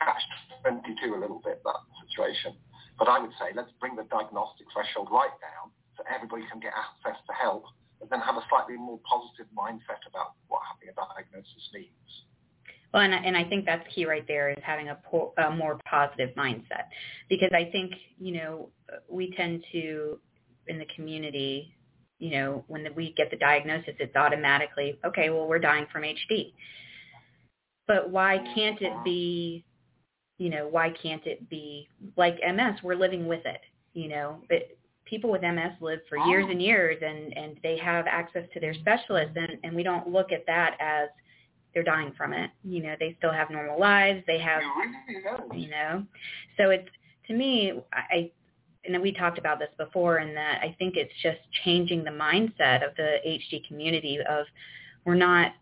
catch 0.00 0.24
22 0.64 1.14
a 1.14 1.20
little 1.20 1.40
bit, 1.44 1.62
that 1.64 1.80
situation. 2.08 2.56
But 2.98 3.08
I 3.08 3.20
would 3.20 3.32
say 3.38 3.52
let's 3.54 3.70
bring 3.80 3.96
the 3.96 4.08
diagnostic 4.10 4.66
threshold 4.72 5.08
right 5.12 5.34
down 5.40 5.70
so 5.96 6.04
everybody 6.08 6.44
can 6.50 6.60
get 6.60 6.72
access 6.72 7.20
to 7.28 7.32
help 7.36 7.64
and 8.00 8.10
then 8.10 8.20
have 8.20 8.36
a 8.36 8.44
slightly 8.48 8.76
more 8.76 8.98
positive 9.04 9.46
mindset 9.54 10.02
about 10.08 10.34
what 10.48 10.60
having 10.66 10.88
a 10.90 10.96
diagnosis 10.96 11.64
means. 11.72 12.10
Well, 12.92 13.02
and, 13.02 13.14
and 13.14 13.36
I 13.36 13.44
think 13.44 13.64
that's 13.64 13.86
key 13.94 14.04
right 14.04 14.26
there 14.28 14.50
is 14.50 14.58
having 14.62 14.88
a, 14.88 14.98
po- 15.10 15.32
a 15.38 15.50
more 15.50 15.78
positive 15.88 16.30
mindset 16.36 16.92
because 17.28 17.50
I 17.54 17.70
think, 17.72 17.92
you 18.18 18.34
know, 18.34 18.68
we 19.08 19.32
tend 19.36 19.64
to, 19.72 20.18
in 20.68 20.78
the 20.78 20.86
community, 20.94 21.74
you 22.18 22.30
know, 22.30 22.64
when 22.68 22.86
we 22.94 23.14
get 23.16 23.30
the 23.30 23.36
diagnosis, 23.36 23.94
it's 23.98 24.14
automatically, 24.14 24.98
okay, 25.04 25.30
well, 25.30 25.48
we're 25.48 25.58
dying 25.58 25.86
from 25.90 26.02
HD. 26.02 26.52
But 27.86 28.10
why 28.10 28.38
can't 28.54 28.80
it 28.80 28.92
be, 29.04 29.64
you 30.38 30.50
know, 30.50 30.68
why 30.68 30.90
can't 31.02 31.26
it 31.26 31.48
be 31.50 31.88
like 32.16 32.36
MS? 32.36 32.82
We're 32.82 32.94
living 32.94 33.26
with 33.26 33.44
it, 33.44 33.60
you 33.94 34.08
know. 34.08 34.38
But 34.48 34.76
people 35.04 35.30
with 35.30 35.42
MS 35.42 35.72
live 35.80 36.00
for 36.08 36.16
years 36.18 36.46
and 36.48 36.62
years, 36.62 37.02
and 37.04 37.36
and 37.36 37.56
they 37.62 37.76
have 37.78 38.06
access 38.06 38.44
to 38.54 38.60
their 38.60 38.74
specialists, 38.74 39.36
and 39.36 39.58
and 39.64 39.74
we 39.74 39.82
don't 39.82 40.08
look 40.08 40.32
at 40.32 40.44
that 40.46 40.76
as 40.80 41.08
they're 41.74 41.82
dying 41.82 42.12
from 42.16 42.32
it. 42.32 42.50
You 42.64 42.82
know, 42.82 42.94
they 42.98 43.14
still 43.18 43.32
have 43.32 43.50
normal 43.50 43.78
lives. 43.78 44.22
They 44.26 44.38
have, 44.38 44.62
you 45.54 45.70
know, 45.70 46.04
so 46.58 46.70
it's 46.70 46.88
to 47.28 47.34
me, 47.34 47.72
I 47.92 48.30
and 48.84 49.00
we 49.00 49.12
talked 49.12 49.38
about 49.38 49.58
this 49.58 49.68
before, 49.78 50.18
and 50.18 50.36
that 50.36 50.60
I 50.62 50.74
think 50.78 50.96
it's 50.96 51.12
just 51.22 51.38
changing 51.64 52.04
the 52.04 52.10
mindset 52.10 52.86
of 52.86 52.94
the 52.96 53.16
HD 53.26 53.66
community 53.66 54.18
of 54.28 54.46
we're 55.04 55.14
not 55.14 55.52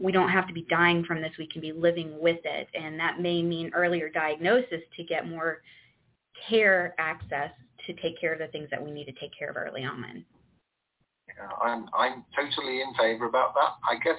we 0.00 0.12
don't 0.12 0.30
have 0.30 0.46
to 0.46 0.52
be 0.52 0.66
dying 0.68 1.04
from 1.04 1.20
this. 1.20 1.32
We 1.38 1.46
can 1.46 1.60
be 1.60 1.72
living 1.72 2.18
with 2.20 2.40
it. 2.44 2.68
And 2.74 2.98
that 3.00 3.20
may 3.20 3.42
mean 3.42 3.70
earlier 3.74 4.08
diagnosis 4.08 4.82
to 4.96 5.04
get 5.04 5.28
more 5.28 5.62
care 6.48 6.94
access 6.98 7.50
to 7.86 7.92
take 7.94 8.20
care 8.20 8.32
of 8.32 8.38
the 8.38 8.48
things 8.48 8.68
that 8.70 8.82
we 8.82 8.90
need 8.90 9.06
to 9.06 9.12
take 9.12 9.36
care 9.36 9.50
of 9.50 9.56
early 9.56 9.84
on. 9.84 10.24
Yeah, 11.28 11.48
I'm, 11.62 11.86
I'm 11.96 12.24
totally 12.34 12.80
in 12.80 12.94
favor 12.94 13.26
about 13.26 13.54
that. 13.54 13.74
I 13.88 13.98
guess 14.02 14.18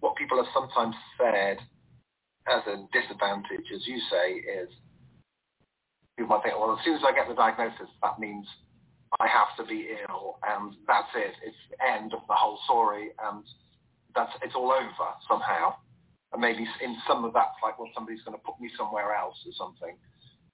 what 0.00 0.16
people 0.16 0.36
have 0.36 0.52
sometimes 0.54 0.94
said 1.18 1.58
as 2.48 2.62
a 2.66 2.86
disadvantage, 2.92 3.66
as 3.74 3.86
you 3.86 3.98
say, 4.10 4.32
is 4.34 4.68
people 6.16 6.36
might 6.36 6.42
think, 6.42 6.58
well, 6.58 6.76
as 6.78 6.84
soon 6.84 6.94
as 6.94 7.02
I 7.06 7.12
get 7.12 7.28
the 7.28 7.34
diagnosis, 7.34 7.88
that 8.02 8.18
means 8.18 8.46
I 9.20 9.26
have 9.28 9.56
to 9.58 9.64
be 9.64 9.88
ill 10.08 10.38
and 10.46 10.74
that's 10.86 11.08
it. 11.14 11.34
It's 11.44 11.56
the 11.70 11.84
end 11.84 12.12
of 12.12 12.20
the 12.28 12.34
whole 12.34 12.58
story 12.64 13.10
and 13.22 13.44
that's 14.16 14.32
it's 14.42 14.56
all 14.56 14.72
over 14.72 15.08
somehow. 15.28 15.76
And 16.32 16.40
maybe 16.42 16.66
in 16.82 16.96
some 17.06 17.24
of 17.24 17.32
that, 17.38 17.54
like, 17.62 17.78
well, 17.78 17.92
somebody's 17.94 18.24
going 18.26 18.36
to 18.36 18.42
put 18.42 18.58
me 18.58 18.68
somewhere 18.76 19.14
else 19.14 19.36
or 19.46 19.52
something. 19.54 19.94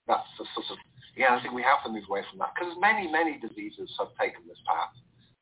That's 0.07 0.29
the 0.37 0.45
sort 0.53 0.69
of, 0.75 0.79
yeah, 1.17 1.33
I 1.33 1.41
think 1.41 1.55
we 1.55 1.63
have 1.63 1.81
to 1.87 1.91
move 1.91 2.05
away 2.11 2.27
from 2.29 2.43
that 2.45 2.53
because 2.53 2.77
many, 2.77 3.09
many 3.09 3.39
diseases 3.39 3.89
have 3.97 4.13
taken 4.21 4.45
this 4.45 4.61
path. 4.69 4.93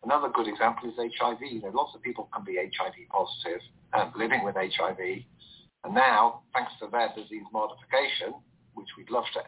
Another 0.05 0.31
good 0.31 0.47
example 0.49 0.89
is 0.89 0.97
HIV. 0.97 1.41
You 1.43 1.61
know, 1.61 1.75
lots 1.75 1.97
of 1.97 2.01
people 2.01 2.29
can 2.33 2.45
be 2.45 2.57
HIV 2.57 2.95
positive 3.11 3.61
and 3.93 4.13
living 4.15 4.45
with 4.45 4.55
HIV, 4.55 5.01
And 5.85 5.93
now, 5.95 6.43
thanks 6.55 6.73
to 6.81 6.89
their 6.89 7.11
disease 7.17 7.45
modification, 7.53 8.37
which 8.75 8.89
we'd 8.97 9.11
love 9.11 9.27
to 9.35 9.43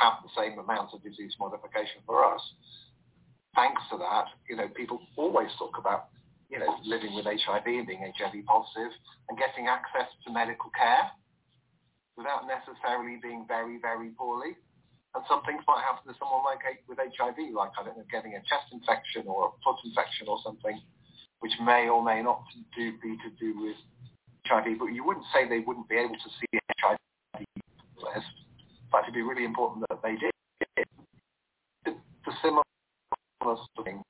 have 0.00 0.20
the 0.22 0.32
same 0.36 0.58
amount 0.58 0.92
of 0.92 1.02
disease 1.02 1.32
modification 1.40 2.02
for 2.04 2.24
us, 2.24 2.42
thanks 3.54 3.82
to 3.90 3.96
that, 3.98 4.26
you 4.48 4.56
know, 4.56 4.68
people 4.68 5.00
always 5.16 5.48
talk 5.58 5.78
about, 5.78 6.08
you 6.48 6.58
know, 6.58 6.80
living 6.84 7.14
with 7.14 7.28
HIV 7.28 7.66
and 7.66 7.86
being 7.86 8.00
HIV 8.00 8.44
positive 8.48 8.92
and 9.28 9.36
getting 9.36 9.68
access 9.68 10.08
to 10.24 10.32
medical 10.32 10.72
care 10.72 11.12
without 12.16 12.48
necessarily 12.48 13.20
being 13.22 13.44
very, 13.46 13.78
very 13.78 14.10
poorly. 14.16 14.56
And 15.14 15.24
some 15.28 15.44
things 15.44 15.62
might 15.68 15.84
happen 15.84 16.04
to 16.08 16.16
someone 16.18 16.44
like 16.44 16.64
with 16.88 16.98
HIV, 16.98 17.52
like 17.52 17.72
I 17.76 17.84
don't 17.84 17.96
know, 17.96 18.08
getting 18.10 18.34
a 18.34 18.42
chest 18.44 18.72
infection 18.72 19.24
or 19.28 19.48
a 19.48 19.50
foot 19.64 19.80
infection 19.84 20.28
or 20.28 20.40
something, 20.44 20.76
which 21.40 21.52
may 21.64 21.88
or 21.88 22.04
may 22.04 22.22
not 22.22 22.44
do, 22.76 22.92
be 23.00 23.16
to 23.24 23.30
do 23.40 23.56
with 23.60 23.76
HIV. 24.48 24.78
But 24.78 24.92
you 24.92 25.04
wouldn't 25.04 25.24
say 25.32 25.48
they 25.48 25.64
wouldn't 25.64 25.88
be 25.88 25.96
able 25.96 26.16
to 26.16 26.30
see 26.40 26.60
HIV 26.80 26.98
list. 28.02 28.34
Fact, 28.92 29.04
it'd 29.04 29.14
be 29.14 29.22
really 29.22 29.44
important 29.44 29.84
that 29.88 30.00
they 30.02 30.16
did. 30.16 30.32
The 31.84 32.32
similar 32.42 32.62
thing. 33.84 34.02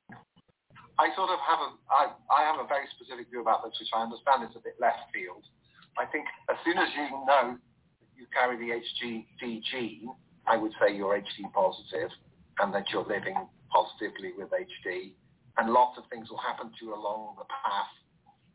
I 0.99 1.15
sort 1.15 1.31
of 1.31 1.39
have 1.47 1.61
a, 1.63 1.71
I, 1.87 2.03
I 2.27 2.41
have 2.43 2.59
a 2.59 2.67
very 2.67 2.91
specific 2.99 3.31
view 3.31 3.41
about 3.41 3.63
this, 3.63 3.79
which 3.79 3.95
I 3.95 4.03
understand 4.03 4.43
is 4.43 4.55
a 4.59 4.63
bit 4.63 4.75
left 4.83 5.07
field. 5.15 5.47
I 5.95 6.07
think 6.11 6.27
as 6.51 6.59
soon 6.67 6.75
as 6.79 6.91
you 6.95 7.07
know 7.23 7.55
that 7.55 8.11
you 8.19 8.27
carry 8.35 8.59
the 8.59 8.75
HD 8.75 9.27
gene, 9.71 10.11
I 10.47 10.59
would 10.59 10.75
say 10.83 10.95
you're 10.95 11.15
HD 11.15 11.47
positive 11.55 12.11
and 12.59 12.75
that 12.75 12.91
you're 12.91 13.07
living 13.07 13.39
positively 13.71 14.35
with 14.35 14.51
HD. 14.51 15.15
And 15.59 15.71
lots 15.71 15.99
of 15.99 16.05
things 16.11 16.31
will 16.31 16.43
happen 16.43 16.71
to 16.71 16.81
you 16.83 16.95
along 16.95 17.39
the 17.39 17.47
path, 17.47 17.91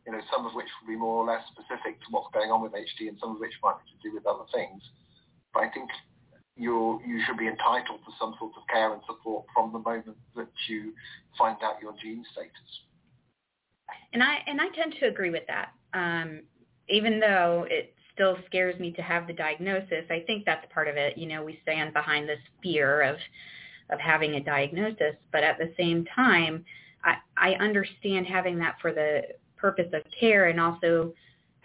you 0.08 0.12
know, 0.12 0.24
some 0.32 0.48
of 0.48 0.52
which 0.56 0.68
will 0.80 0.88
be 0.92 1.00
more 1.00 1.24
or 1.24 1.28
less 1.28 1.44
specific 1.52 2.00
to 2.04 2.08
what's 2.12 2.32
going 2.36 2.52
on 2.52 2.64
with 2.64 2.72
HD 2.76 3.08
and 3.08 3.16
some 3.20 3.36
of 3.36 3.40
which 3.40 3.56
might 3.64 3.80
be 3.84 3.92
to 3.92 4.00
do 4.04 4.16
with 4.16 4.28
other 4.28 4.48
things. 4.52 4.84
But 5.54 5.64
I 5.64 5.70
think 5.72 5.88
you 6.56 7.02
you 7.06 7.22
should 7.26 7.38
be 7.38 7.48
entitled 7.48 8.00
to 8.06 8.12
some 8.20 8.36
sort 8.40 8.52
of 8.56 8.64
care 8.72 8.94
and 8.94 9.02
support 9.08 9.46
from 9.54 9.74
the 9.74 9.80
moment 9.80 10.18
that 10.36 10.48
you 10.68 10.94
find 11.38 11.58
out 11.64 11.82
your 11.82 11.94
gene 12.02 12.24
status. 12.32 12.52
And 14.14 14.22
I 14.22 14.38
and 14.48 14.62
I 14.62 14.70
tend 14.70 14.96
to 15.00 15.08
agree 15.08 15.32
with 15.32 15.44
that. 15.48 15.70
Um, 15.94 16.42
even 16.90 17.20
though 17.20 17.66
it 17.70 17.94
still 18.14 18.38
scares 18.46 18.80
me 18.80 18.92
to 18.92 19.02
have 19.02 19.28
the 19.28 19.34
diagnosis. 19.34 20.06
I 20.10 20.24
think 20.26 20.46
that's 20.46 20.66
part 20.74 20.88
of 20.88 20.98
it. 20.98 21.18
You 21.18 21.28
know, 21.28 21.44
we 21.44 21.60
stand 21.64 21.94
behind 21.94 22.30
this 22.30 22.40
fear 22.62 23.02
of 23.02 23.18
of 23.90 24.00
having 24.00 24.36
a 24.36 24.44
diagnosis, 24.44 25.16
but 25.32 25.44
at 25.44 25.58
the 25.58 25.74
same 25.78 26.06
time, 26.16 26.64
I, 27.04 27.16
I 27.38 27.54
understand 27.56 28.26
having 28.26 28.58
that 28.60 28.78
for 28.82 28.94
the 28.94 29.24
purpose 29.58 29.90
of 29.94 30.04
care 30.18 30.48
and 30.48 30.60
also 30.60 31.14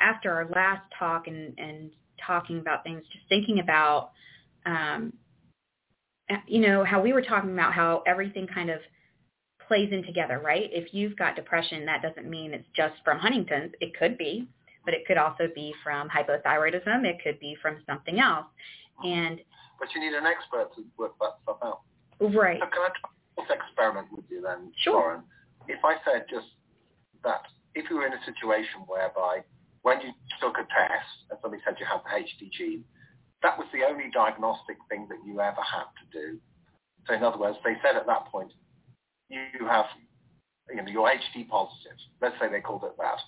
after 0.00 0.32
our 0.32 0.48
last 0.48 0.82
talk 0.98 1.28
and, 1.28 1.56
and 1.58 1.90
talking 2.24 2.58
about 2.58 2.82
things, 2.82 3.02
just 3.12 3.24
thinking 3.28 3.60
about, 3.60 4.10
um, 4.68 5.12
you 6.46 6.60
know, 6.60 6.84
how 6.84 7.00
we 7.00 7.12
were 7.12 7.22
talking 7.22 7.52
about 7.52 7.72
how 7.72 8.02
everything 8.06 8.46
kind 8.46 8.70
of 8.70 8.80
plays 9.66 9.90
in 9.92 10.04
together, 10.04 10.40
right? 10.44 10.68
If 10.72 10.92
you've 10.92 11.16
got 11.16 11.36
depression, 11.36 11.86
that 11.86 12.02
doesn't 12.02 12.28
mean 12.28 12.52
it's 12.52 12.68
just 12.76 12.94
from 13.04 13.18
Huntington's. 13.18 13.72
It 13.80 13.96
could 13.98 14.18
be, 14.18 14.46
but 14.84 14.94
it 14.94 15.06
could 15.06 15.16
also 15.16 15.48
be 15.54 15.74
from 15.82 16.08
hypothyroidism. 16.08 17.04
It 17.04 17.16
could 17.22 17.40
be 17.40 17.56
from 17.60 17.78
something 17.86 18.20
else. 18.20 18.46
And 19.04 19.40
but 19.78 19.88
you 19.94 20.00
need 20.00 20.14
an 20.14 20.26
expert 20.26 20.74
to 20.74 20.84
work 20.98 21.14
that 21.20 21.38
stuff 21.42 21.58
out. 21.62 21.80
Right. 22.20 22.58
So 22.60 22.66
can 22.66 22.82
I 22.82 22.90
try 22.98 23.10
this 23.36 23.56
experiment 23.56 24.08
with 24.10 24.24
you 24.28 24.42
then, 24.42 24.72
sure. 24.82 24.94
Lauren? 24.94 25.22
If 25.68 25.84
I 25.84 25.96
said 26.04 26.26
just 26.28 26.48
that, 27.24 27.42
if 27.74 27.88
you 27.88 27.96
were 27.96 28.06
in 28.06 28.12
a 28.12 28.24
situation 28.26 28.82
whereby 28.86 29.44
when 29.82 30.00
you 30.00 30.10
took 30.40 30.58
a 30.58 30.66
test 30.66 31.30
and 31.30 31.38
somebody 31.40 31.62
said 31.64 31.76
you 31.78 31.86
have 31.86 32.00
the 32.02 32.10
HD 32.10 32.50
gene, 32.50 32.84
that 33.42 33.58
was 33.58 33.66
the 33.72 33.84
only 33.88 34.10
diagnostic 34.12 34.76
thing 34.88 35.06
that 35.08 35.18
you 35.24 35.40
ever 35.40 35.62
had 35.62 35.88
to 36.00 36.06
do. 36.10 36.38
So 37.06 37.14
in 37.14 37.22
other 37.22 37.38
words, 37.38 37.58
they 37.64 37.76
said 37.82 37.96
at 37.96 38.06
that 38.06 38.26
point, 38.26 38.52
you 39.28 39.66
have, 39.66 39.86
you 40.68 40.76
know, 40.76 40.88
you're 40.88 41.08
HD 41.08 41.48
positive. 41.48 41.96
Let's 42.20 42.34
say 42.40 42.48
they 42.48 42.60
called 42.60 42.84
it 42.84 42.96
that 42.98 43.20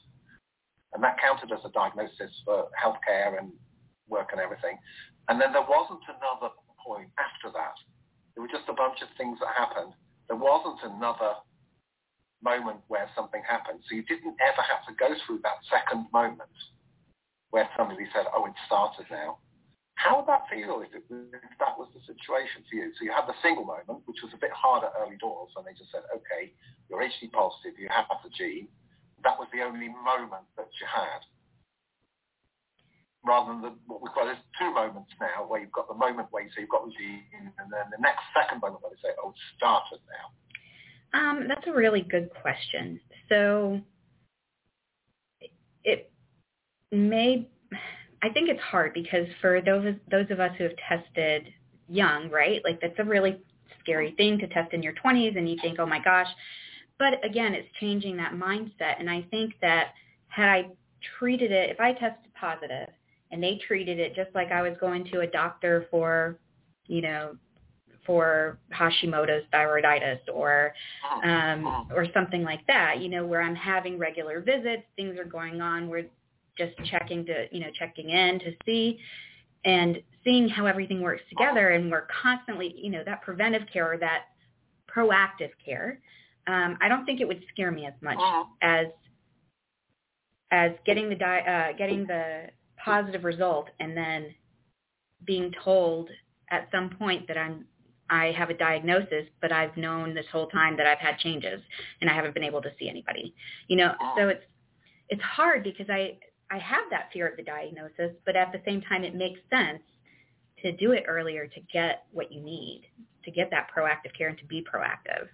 and 0.93 1.03
that 1.03 1.21
counted 1.23 1.53
as 1.53 1.63
a 1.65 1.71
diagnosis 1.71 2.35
for 2.45 2.67
healthcare 2.75 3.39
and 3.39 3.53
work 4.09 4.31
and 4.33 4.41
everything. 4.41 4.79
And 5.29 5.41
then 5.41 5.53
there 5.53 5.67
wasn't 5.67 6.03
another 6.11 6.53
point 6.83 7.09
after 7.19 7.55
that. 7.55 7.79
There 8.35 8.43
were 8.43 8.51
just 8.51 8.67
a 8.69 8.75
bunch 8.75 8.99
of 9.03 9.09
things 9.15 9.39
that 9.39 9.55
happened. 9.55 9.95
There 10.27 10.39
wasn't 10.39 10.83
another 10.83 11.39
moment 12.43 12.83
where 12.89 13.07
something 13.15 13.43
happened. 13.47 13.81
So 13.87 13.95
you 13.95 14.03
didn't 14.03 14.35
ever 14.43 14.63
have 14.67 14.83
to 14.91 14.95
go 14.99 15.15
through 15.27 15.41
that 15.47 15.63
second 15.71 16.07
moment 16.13 16.51
where 17.51 17.69
somebody 17.77 18.07
said, 18.15 18.27
oh, 18.35 18.47
it 18.47 18.55
started 18.67 19.07
now. 19.11 19.39
How 20.01 20.17
would 20.17 20.29
that 20.33 20.49
feel 20.49 20.81
if, 20.81 20.97
it, 20.97 21.05
if 21.13 21.55
that 21.61 21.77
was 21.77 21.93
the 21.93 22.01
situation 22.09 22.65
for 22.65 22.75
you? 22.81 22.89
So 22.97 23.05
you 23.05 23.13
had 23.13 23.29
the 23.29 23.37
single 23.45 23.69
moment, 23.69 24.01
which 24.09 24.25
was 24.25 24.33
a 24.33 24.41
bit 24.41 24.49
harder 24.57 24.89
early 24.97 25.21
doors, 25.21 25.53
and 25.57 25.69
they 25.69 25.77
just 25.77 25.93
said, 25.93 26.09
okay, 26.09 26.57
you're 26.89 27.05
HD 27.05 27.29
positive, 27.29 27.77
you 27.77 27.93
have 27.93 28.09
the 28.25 28.33
gene, 28.33 28.73
that 29.25 29.37
was 29.37 29.49
the 29.53 29.61
only 29.61 29.93
moment 29.93 30.49
that 30.57 30.73
you 30.81 30.89
had. 30.89 31.21
Rather 33.29 33.53
than 33.53 33.61
the, 33.61 33.73
what 33.85 34.01
we 34.01 34.09
call 34.09 34.25
there's 34.25 34.41
two 34.57 34.73
moments 34.73 35.13
now 35.21 35.45
where 35.45 35.61
you've 35.61 35.77
got 35.77 35.85
the 35.85 35.95
moment 35.95 36.33
where 36.33 36.43
you 36.43 36.49
say 36.57 36.65
you've 36.65 36.73
got 36.73 36.89
the 36.89 36.97
gene 36.97 37.53
and 37.61 37.69
then 37.69 37.93
the 37.93 38.01
next 38.01 38.25
second 38.33 38.65
moment 38.65 38.81
where 38.81 38.97
they 38.97 39.03
say, 39.05 39.13
oh, 39.21 39.37
it 39.37 39.41
started 39.61 40.01
now. 40.09 40.33
Um, 41.13 41.45
that's 41.45 41.67
a 41.69 41.73
really 41.77 42.01
good 42.01 42.31
question. 42.41 42.99
So 43.29 43.81
it 45.85 46.11
may, 46.91 47.49
I 48.23 48.29
think 48.29 48.49
it's 48.49 48.61
hard 48.61 48.93
because 48.95 49.27
for 49.41 49.61
those 49.61 49.95
those 50.11 50.27
of 50.31 50.41
us 50.41 50.51
who 50.59 50.65
have 50.65 50.75
tested 50.89 51.49
young, 51.89 52.31
right? 52.31 52.61
Like 52.65 52.81
that's 52.81 52.99
a 52.99 53.05
really 53.05 53.41
scary 53.81 54.13
thing 54.17 54.39
to 54.39 54.47
test 54.49 54.73
in 54.73 54.83
your 54.83 54.93
20s 55.05 55.37
and 55.37 55.49
you 55.49 55.57
think, 55.63 55.79
oh 55.79 55.87
my 55.87 55.99
gosh, 56.03 56.29
but 56.99 57.25
again, 57.25 57.55
it's 57.55 57.69
changing 57.81 58.17
that 58.19 58.33
mindset. 58.33 58.99
And 58.99 59.09
I 59.09 59.27
think 59.31 59.55
that 59.63 59.95
had 60.29 60.49
I 60.49 60.69
treated 61.19 61.51
it, 61.51 61.71
if 61.71 61.81
I 61.81 61.93
tested 61.93 62.33
positive 62.39 62.89
and 63.31 63.43
they 63.43 63.59
treated 63.67 63.99
it 63.99 64.15
just 64.15 64.31
like 64.35 64.53
I 64.53 64.63
was 64.63 64.77
going 64.81 65.05
to 65.13 65.21
a 65.21 65.27
doctor 65.27 65.87
for, 65.91 66.39
you 66.87 67.01
know, 67.01 67.37
for 68.07 68.59
Hashimoto's 68.73 69.45
thyroiditis 69.53 70.19
or 70.33 70.73
um, 71.25 71.89
or 71.95 72.07
something 72.13 72.43
like 72.43 72.67
that, 72.67 73.01
you 73.01 73.09
know, 73.09 73.25
where 73.25 73.43
I'm 73.43 73.55
having 73.55 73.99
regular 73.99 74.41
visits, 74.41 74.83
things 74.97 75.19
are 75.19 75.25
going 75.25 75.61
on, 75.61 75.89
we're 75.89 76.07
just 76.67 76.91
checking 76.91 77.25
to, 77.27 77.47
you 77.51 77.61
know, 77.61 77.71
checking 77.79 78.11
in 78.11 78.39
to 78.41 78.53
see 78.67 78.99
and 79.65 79.99
seeing 80.25 80.49
how 80.49 80.67
everything 80.67 81.01
works 81.01 81.23
together 81.29 81.71
and 81.71 81.91
we're 81.91 82.07
constantly, 82.23 82.75
you 82.77 82.91
know, 82.91 83.03
that 83.05 83.23
preventive 83.23 83.63
care 83.73 83.93
or 83.93 83.99
that 83.99 84.25
proactive 84.95 85.51
care 85.65 86.01
um, 86.47 86.79
I 86.81 86.89
don't 86.89 87.05
think 87.05 87.21
it 87.21 87.29
would 87.29 87.43
scare 87.53 87.71
me 87.71 87.87
as 87.87 87.95
much 88.03 88.17
uh-huh. 88.17 88.45
as 88.63 88.87
as 90.51 90.73
getting 90.85 91.09
the 91.09 91.15
di- 91.15 91.41
uh, 91.73 91.77
getting 91.77 92.07
the 92.07 92.47
positive 92.83 93.25
result 93.25 93.69
and 93.79 93.97
then 93.97 94.35
being 95.25 95.53
told 95.63 96.09
at 96.51 96.69
some 96.73 96.91
point 96.91 97.29
that 97.29 97.37
I'm 97.37 97.67
I 98.13 98.33
have 98.33 98.51
a 98.51 98.55
diagnosis, 98.55 99.27
but 99.41 99.53
I've 99.53 99.77
known 99.77 100.15
this 100.15 100.27
whole 100.33 100.49
time 100.49 100.77
that 100.79 100.87
I've 100.87 100.99
had 100.99 101.19
changes 101.19 101.61
and 102.01 102.11
I 102.11 102.15
haven't 102.15 102.35
been 102.35 102.43
able 102.43 102.61
to 102.63 102.71
see 102.79 102.89
anybody. 102.89 103.35
You 103.69 103.77
know, 103.77 103.93
so 104.17 104.29
it's 104.29 104.45
it's 105.09 105.23
hard 105.23 105.63
because 105.63 105.87
I 105.89 106.19
I 106.51 106.59
have 106.59 106.83
that 106.91 107.11
fear 107.13 107.29
of 107.29 107.37
the 107.37 107.45
diagnosis, 107.45 108.11
but 108.27 108.35
at 108.35 108.51
the 108.51 108.61
same 108.67 108.83
time 108.83 109.05
it 109.05 109.15
makes 109.15 109.41
sense 109.51 109.83
to 110.63 110.73
do 110.73 110.93
it 110.93 111.05
earlier 111.07 111.47
to 111.47 111.61
get 111.73 112.05
what 112.13 112.33
you 112.33 112.41
need, 112.41 112.83
to 113.25 113.31
get 113.31 113.51
that 113.51 113.69
proactive 113.75 114.13
care 114.17 114.29
and 114.29 114.39
to 114.39 114.45
be 114.47 114.63
proactive. 114.63 115.29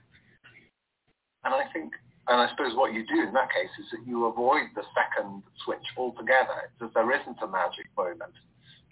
And 1.44 1.54
I 1.54 1.64
think, 1.72 1.92
and 2.28 2.40
I 2.40 2.50
suppose 2.50 2.76
what 2.76 2.92
you 2.92 3.06
do 3.06 3.22
in 3.26 3.32
that 3.32 3.48
case 3.48 3.70
is 3.80 3.86
that 3.92 4.06
you 4.06 4.26
avoid 4.26 4.68
the 4.74 4.82
second 4.94 5.42
switch 5.64 5.86
altogether, 5.96 6.70
because 6.74 6.92
there 6.94 7.10
isn't 7.10 7.38
a 7.42 7.48
magic 7.48 7.86
moment. 7.96 8.34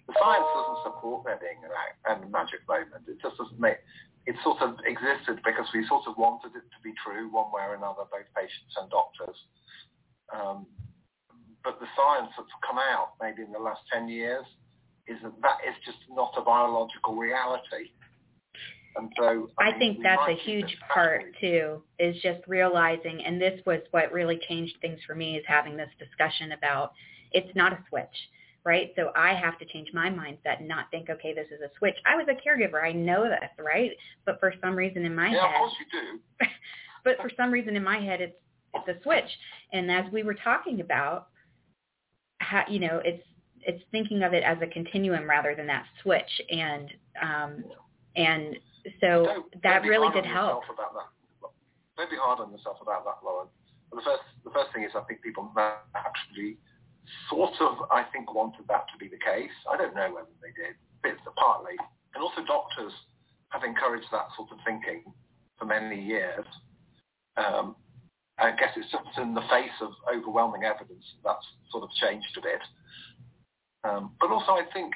The 0.07 0.13
science 0.19 0.45
doesn't 0.55 0.83
support 0.83 1.25
there 1.25 1.39
being 1.39 1.61
a, 1.61 2.13
a 2.13 2.29
magic 2.29 2.61
moment. 2.67 3.05
It 3.07 3.21
just 3.21 3.37
doesn't 3.37 3.59
make, 3.59 3.77
it 4.25 4.35
sort 4.43 4.61
of 4.61 4.77
existed 4.85 5.41
because 5.45 5.67
we 5.73 5.85
sort 5.87 6.07
of 6.07 6.17
wanted 6.17 6.55
it 6.57 6.65
to 6.65 6.79
be 6.83 6.93
true 7.05 7.29
one 7.29 7.51
way 7.53 7.61
or 7.63 7.75
another, 7.75 8.09
both 8.09 8.27
patients 8.33 8.73
and 8.81 8.89
doctors. 8.89 9.37
Um, 10.33 10.65
but 11.65 11.79
the 11.79 11.87
science 11.97 12.31
that's 12.37 12.47
come 12.65 12.77
out 12.77 13.13
maybe 13.19 13.41
in 13.41 13.51
the 13.51 13.59
last 13.59 13.81
10 13.91 14.07
years 14.07 14.45
is 15.07 15.17
that 15.23 15.33
that 15.41 15.57
is 15.67 15.75
just 15.83 15.97
not 16.09 16.31
a 16.37 16.41
biological 16.41 17.15
reality. 17.15 17.91
And 18.95 19.11
so 19.17 19.49
I, 19.59 19.71
I 19.71 19.77
think 19.77 19.99
that's 20.01 20.29
a 20.29 20.35
huge 20.35 20.77
part 20.93 21.23
too, 21.41 21.81
is 21.99 22.15
just 22.21 22.39
realizing, 22.47 23.23
and 23.25 23.41
this 23.41 23.59
was 23.65 23.79
what 23.91 24.13
really 24.13 24.39
changed 24.47 24.75
things 24.79 24.99
for 25.05 25.15
me, 25.15 25.35
is 25.35 25.43
having 25.47 25.75
this 25.75 25.89
discussion 25.99 26.53
about 26.53 26.93
it's 27.33 27.53
not 27.55 27.73
a 27.73 27.79
switch, 27.89 28.05
right? 28.63 28.93
So 28.95 29.11
I 29.15 29.33
have 29.33 29.59
to 29.59 29.65
change 29.65 29.89
my 29.93 30.09
mindset 30.09 30.59
and 30.59 30.67
not 30.67 30.85
think, 30.91 31.09
okay, 31.09 31.33
this 31.33 31.47
is 31.47 31.61
a 31.61 31.69
switch. 31.77 31.95
I 32.05 32.15
was 32.15 32.27
a 32.29 32.35
caregiver, 32.35 32.81
I 32.81 32.93
know 32.93 33.23
this, 33.23 33.49
right? 33.59 33.91
But 34.25 34.39
for 34.39 34.53
some 34.63 34.75
reason 34.75 35.03
in 35.03 35.13
my 35.13 35.27
yeah, 35.27 35.41
head, 35.41 35.55
of 35.55 35.57
course 35.57 35.73
you 35.79 36.01
do. 36.01 36.47
but 37.03 37.17
for 37.17 37.29
some 37.35 37.51
reason 37.51 37.75
in 37.75 37.83
my 37.83 37.99
head, 37.99 38.21
it's 38.21 38.37
it's 38.75 38.99
a 38.99 39.03
switch. 39.03 39.29
And 39.73 39.91
as 39.91 40.05
we 40.11 40.23
were 40.23 40.33
talking 40.33 40.81
about, 40.81 41.27
how, 42.45 42.63
you 42.69 42.79
know, 42.79 43.01
it's 43.03 43.23
it's 43.65 43.83
thinking 43.91 44.21
of 44.21 44.33
it 44.33 44.43
as 44.43 44.57
a 44.61 44.67
continuum 44.67 45.27
rather 45.29 45.55
than 45.55 45.67
that 45.67 45.85
switch, 46.01 46.29
and 46.49 46.93
um, 47.21 47.63
and 48.15 48.57
so 49.01 49.25
don't, 49.25 49.63
that 49.63 49.81
don't 49.81 49.89
really 49.89 50.11
did 50.13 50.25
help. 50.25 50.63
That. 50.77 51.49
Don't 51.97 52.11
be 52.11 52.17
hard 52.19 52.39
on 52.39 52.51
yourself 52.51 52.77
about 52.81 53.05
that, 53.05 53.25
Lauren. 53.25 53.47
the 53.91 54.01
first, 54.03 54.21
the 54.43 54.51
first 54.51 54.73
thing 54.73 54.83
is 54.83 54.91
I 54.95 55.01
think 55.07 55.21
people 55.23 55.49
actually 55.95 56.57
sort 57.29 57.55
of, 57.61 57.87
I 57.89 58.03
think, 58.11 58.33
wanted 58.33 58.67
that 58.67 58.85
to 58.91 58.95
be 58.99 59.07
the 59.07 59.17
case. 59.17 59.53
I 59.71 59.77
don't 59.77 59.95
know 59.95 60.13
whether 60.13 60.35
they 60.41 60.51
did, 60.53 60.75
but 61.01 61.15
partly. 61.35 61.75
And 62.13 62.23
also 62.23 62.43
doctors 62.45 62.91
have 63.49 63.63
encouraged 63.63 64.07
that 64.11 64.27
sort 64.35 64.51
of 64.51 64.57
thinking 64.65 65.03
for 65.57 65.65
many 65.65 66.01
years. 66.01 66.45
Um, 67.37 67.75
I 68.37 68.51
guess 68.51 68.75
it's 68.75 68.91
in 69.17 69.33
the 69.33 69.47
face 69.49 69.75
of 69.81 69.91
overwhelming 70.11 70.63
evidence 70.63 71.05
that's 71.23 71.45
sort 71.71 71.83
of 71.83 71.89
changed 72.01 72.35
a 72.37 72.41
bit. 72.41 72.63
Um, 73.83 74.11
but 74.19 74.31
also 74.31 74.51
I 74.53 74.65
think 74.73 74.93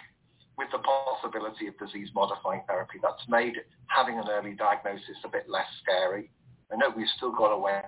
with 0.60 0.68
the 0.76 0.84
possibility 0.84 1.68
of 1.68 1.80
disease-modifying 1.80 2.64
therapy, 2.68 3.00
that's 3.02 3.24
made 3.30 3.56
having 3.88 4.20
an 4.20 4.28
early 4.30 4.54
diagnosis 4.60 5.16
a 5.24 5.30
bit 5.30 5.48
less 5.48 5.68
scary. 5.82 6.30
I 6.72 6.76
know 6.76 6.92
we've 6.92 7.08
still 7.16 7.32
got 7.32 7.56
a 7.56 7.58
way 7.58 7.82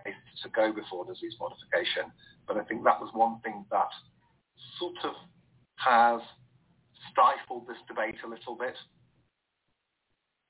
to 0.44 0.50
go 0.50 0.72
before 0.72 1.04
disease 1.06 1.36
modification, 1.38 2.08
but 2.48 2.56
I 2.56 2.64
think 2.64 2.86
that 2.86 3.00
was 3.00 3.12
one 3.14 3.42
thing 3.44 3.66
that 3.72 3.92
sort 4.80 4.96
of 5.04 5.14
has 5.76 6.22
stifled 7.12 7.68
this 7.68 7.78
debate 7.88 8.16
a 8.24 8.30
little 8.30 8.56
bit. 8.56 8.80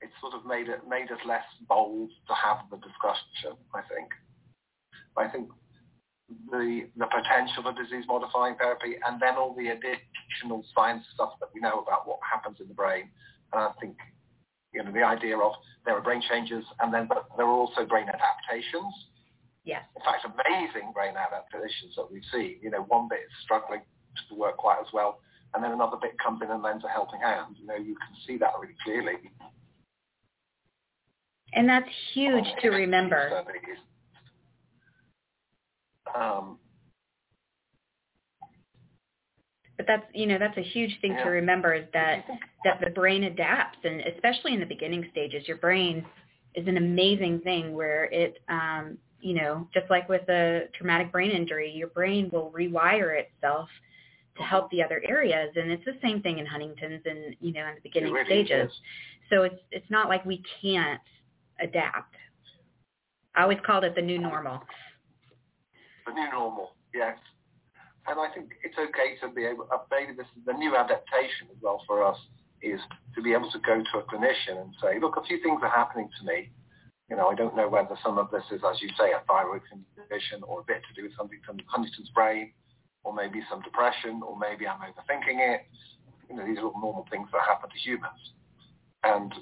It 0.00 0.10
sort 0.20 0.34
of 0.34 0.46
made 0.46 0.68
it 0.68 0.86
made 0.88 1.10
us 1.10 1.20
less 1.26 1.46
bold 1.68 2.10
to 2.28 2.34
have 2.34 2.70
the 2.70 2.78
discussion, 2.78 3.58
I 3.74 3.82
think. 3.90 4.08
I 5.16 5.28
think 5.28 5.48
the 6.50 6.88
the 6.96 7.06
potential 7.06 7.62
for 7.62 7.72
disease 7.72 8.04
modifying 8.08 8.56
therapy 8.56 8.96
and 9.06 9.20
then 9.20 9.36
all 9.36 9.54
the 9.54 9.68
additional 9.68 10.64
science 10.74 11.04
stuff 11.14 11.32
that 11.40 11.48
we 11.54 11.60
know 11.60 11.80
about 11.80 12.06
what 12.06 12.18
happens 12.24 12.58
in 12.60 12.68
the 12.68 12.74
brain. 12.74 13.10
And 13.52 13.62
I 13.62 13.72
think 13.80 13.96
you 14.72 14.82
know 14.82 14.92
the 14.92 15.02
idea 15.02 15.36
of 15.38 15.52
there 15.84 15.96
are 15.96 16.00
brain 16.00 16.22
changes 16.28 16.64
and 16.80 16.92
then 16.92 17.06
but 17.08 17.28
there 17.36 17.46
are 17.46 17.52
also 17.52 17.84
brain 17.84 18.06
adaptations. 18.08 18.94
Yes. 19.64 19.82
In 19.94 20.02
fact, 20.02 20.26
amazing 20.26 20.90
brain 20.92 21.14
adaptations 21.14 21.94
that 21.96 22.10
we 22.10 22.20
see. 22.32 22.58
You 22.62 22.70
know, 22.70 22.82
one 22.88 23.08
bit 23.08 23.20
is 23.20 23.32
struggling 23.44 23.82
to 24.28 24.34
work 24.34 24.56
quite 24.56 24.80
as 24.80 24.92
well, 24.92 25.20
and 25.54 25.62
then 25.62 25.70
another 25.70 25.96
bit 26.00 26.18
comes 26.18 26.42
in 26.42 26.50
and 26.50 26.62
lends 26.62 26.84
a 26.84 26.88
helping 26.88 27.20
hand. 27.20 27.56
You 27.60 27.66
know, 27.66 27.76
you 27.76 27.94
can 27.94 28.10
see 28.26 28.38
that 28.38 28.50
really 28.60 28.74
clearly. 28.82 29.18
And 31.54 31.68
that's 31.68 31.88
huge 32.12 32.46
to 32.62 32.70
remember. 32.70 33.44
Um, 36.14 36.58
but 39.82 39.86
that's 39.86 40.06
you 40.14 40.26
know 40.26 40.38
that's 40.38 40.56
a 40.56 40.62
huge 40.62 41.00
thing 41.00 41.12
yeah. 41.12 41.24
to 41.24 41.30
remember 41.30 41.74
is 41.74 41.84
that 41.92 42.24
that 42.64 42.80
the 42.82 42.90
brain 42.90 43.24
adapts 43.24 43.78
and 43.84 44.00
especially 44.14 44.54
in 44.54 44.60
the 44.60 44.66
beginning 44.66 45.06
stages 45.10 45.46
your 45.48 45.56
brain 45.56 46.04
is 46.54 46.66
an 46.68 46.76
amazing 46.76 47.40
thing 47.40 47.74
where 47.74 48.04
it 48.04 48.38
um 48.48 48.96
you 49.20 49.34
know 49.34 49.66
just 49.74 49.88
like 49.90 50.08
with 50.08 50.28
a 50.28 50.68
traumatic 50.76 51.10
brain 51.10 51.30
injury 51.30 51.70
your 51.74 51.88
brain 51.88 52.28
will 52.32 52.52
rewire 52.56 53.18
itself 53.20 53.68
to 54.36 54.42
help 54.42 54.70
the 54.70 54.82
other 54.82 55.02
areas 55.06 55.50
and 55.56 55.70
it's 55.70 55.84
the 55.84 55.98
same 56.02 56.22
thing 56.22 56.38
in 56.38 56.46
huntington's 56.46 57.02
and 57.04 57.34
you 57.40 57.52
know 57.52 57.66
in 57.66 57.74
the 57.74 57.80
beginning 57.82 58.12
really 58.12 58.26
stages 58.26 58.70
is. 58.70 58.76
so 59.30 59.42
it's 59.42 59.60
it's 59.70 59.90
not 59.90 60.08
like 60.08 60.24
we 60.24 60.42
can't 60.60 61.00
adapt 61.60 62.14
i 63.34 63.42
always 63.42 63.58
called 63.64 63.84
it 63.84 63.94
the 63.94 64.02
new 64.02 64.18
normal 64.18 64.60
the 66.06 66.12
new 66.12 66.30
normal, 66.30 66.74
yes. 66.94 67.16
And 68.06 68.18
I 68.18 68.32
think 68.34 68.50
it's 68.64 68.76
okay 68.78 69.14
to 69.22 69.32
be 69.32 69.44
able, 69.46 69.68
uh, 69.70 69.78
maybe 69.90 70.12
this 70.16 70.26
is 70.36 70.42
the 70.44 70.52
new 70.52 70.74
adaptation 70.74 71.46
as 71.50 71.58
well 71.62 71.82
for 71.86 72.02
us, 72.02 72.18
is 72.62 72.80
to 73.14 73.22
be 73.22 73.32
able 73.32 73.50
to 73.50 73.58
go 73.58 73.78
to 73.78 73.98
a 73.98 74.04
clinician 74.06 74.58
and 74.60 74.74
say, 74.82 74.98
look, 74.98 75.16
a 75.16 75.22
few 75.22 75.42
things 75.42 75.60
are 75.62 75.70
happening 75.70 76.08
to 76.18 76.26
me. 76.26 76.50
You 77.10 77.16
know, 77.16 77.28
I 77.28 77.34
don't 77.34 77.54
know 77.54 77.68
whether 77.68 77.96
some 78.02 78.18
of 78.18 78.30
this 78.30 78.44
is, 78.50 78.62
as 78.64 78.80
you 78.80 78.88
say, 78.98 79.12
a 79.12 79.22
thyroid 79.26 79.62
condition 79.68 80.42
or 80.42 80.60
a 80.60 80.64
bit 80.64 80.82
to 80.82 80.94
do 80.94 81.06
with 81.06 81.16
something 81.16 81.38
from 81.44 81.58
Huntington's 81.66 82.10
brain, 82.10 82.52
or 83.04 83.12
maybe 83.12 83.42
some 83.50 83.62
depression, 83.62 84.22
or 84.22 84.38
maybe 84.38 84.66
I'm 84.66 84.80
overthinking 84.80 85.38
it. 85.38 85.66
You 86.30 86.36
know, 86.36 86.46
these 86.46 86.58
are 86.58 86.66
all 86.66 86.80
normal 86.80 87.06
things 87.10 87.28
that 87.32 87.42
happen 87.46 87.68
to 87.70 87.78
humans. 87.78 88.22
And 89.04 89.34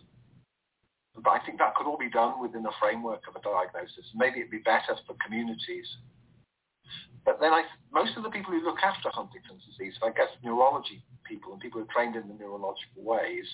but 1.23 1.31
I 1.31 1.45
think 1.45 1.59
that 1.59 1.75
could 1.75 1.87
all 1.87 1.99
be 1.99 2.09
done 2.09 2.41
within 2.41 2.63
the 2.63 2.73
framework 2.81 3.23
of 3.29 3.37
a 3.37 3.43
diagnosis. 3.45 4.09
Maybe 4.15 4.41
it'd 4.41 4.51
be 4.51 4.65
better 4.65 4.97
for 5.07 5.15
communities 5.25 5.87
but 7.25 7.39
then 7.41 7.53
I, 7.53 7.65
most 7.93 8.17
of 8.17 8.23
the 8.23 8.31
people 8.31 8.53
who 8.53 8.65
look 8.65 8.83
after 8.83 9.11
Huntington's 9.11 9.65
disease, 9.67 9.95
I 10.03 10.11
guess 10.11 10.29
neurology 10.43 11.03
people 11.27 11.53
and 11.53 11.61
people 11.61 11.81
who 11.81 11.87
are 11.87 11.95
trained 11.95 12.17
in 12.17 12.29
the 12.29 12.35
neurological 12.35 13.03
ways, 13.05 13.47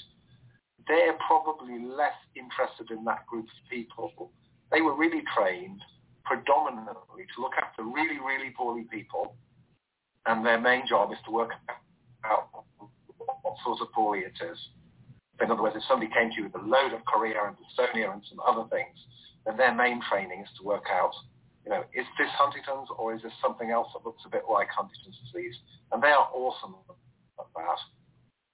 they're 0.86 1.18
probably 1.26 1.82
less 1.82 2.16
interested 2.36 2.90
in 2.90 3.04
that 3.04 3.26
group 3.26 3.46
of 3.46 3.70
people. 3.70 4.32
They 4.70 4.80
were 4.80 4.94
really 4.94 5.22
trained 5.36 5.80
predominantly 6.24 7.26
to 7.34 7.42
look 7.42 7.54
after 7.60 7.82
really, 7.82 8.18
really 8.18 8.50
poorly 8.56 8.86
people, 8.90 9.36
and 10.26 10.44
their 10.44 10.60
main 10.60 10.86
job 10.88 11.12
is 11.12 11.18
to 11.24 11.30
work 11.30 11.50
out 12.24 12.48
what 13.42 13.54
sort 13.64 13.80
of 13.80 13.92
poorly 13.92 14.20
it 14.20 14.34
is. 14.42 14.58
In 15.40 15.50
other 15.50 15.62
words, 15.62 15.76
if 15.76 15.82
somebody 15.86 16.10
came 16.12 16.30
to 16.30 16.36
you 16.36 16.44
with 16.44 16.54
a 16.54 16.64
load 16.64 16.92
of 16.92 17.04
chorea 17.04 17.46
and 17.46 17.56
dystonia 17.56 18.12
and 18.12 18.22
some 18.28 18.40
other 18.46 18.68
things, 18.70 18.96
then 19.44 19.56
their 19.56 19.74
main 19.74 20.00
training 20.10 20.40
is 20.42 20.48
to 20.58 20.66
work 20.66 20.86
out 20.90 21.12
you 21.66 21.74
know, 21.74 21.82
is 21.90 22.06
this 22.14 22.30
Huntington's 22.38 22.86
or 22.94 23.10
is 23.10 23.26
this 23.26 23.34
something 23.42 23.74
else 23.74 23.90
that 23.90 24.06
looks 24.06 24.22
a 24.22 24.30
bit 24.30 24.46
like 24.46 24.70
Huntington's 24.70 25.18
disease? 25.26 25.58
And 25.90 25.98
they 25.98 26.14
are 26.14 26.30
awesome 26.30 26.78
at 26.86 27.50
that. 27.58 27.82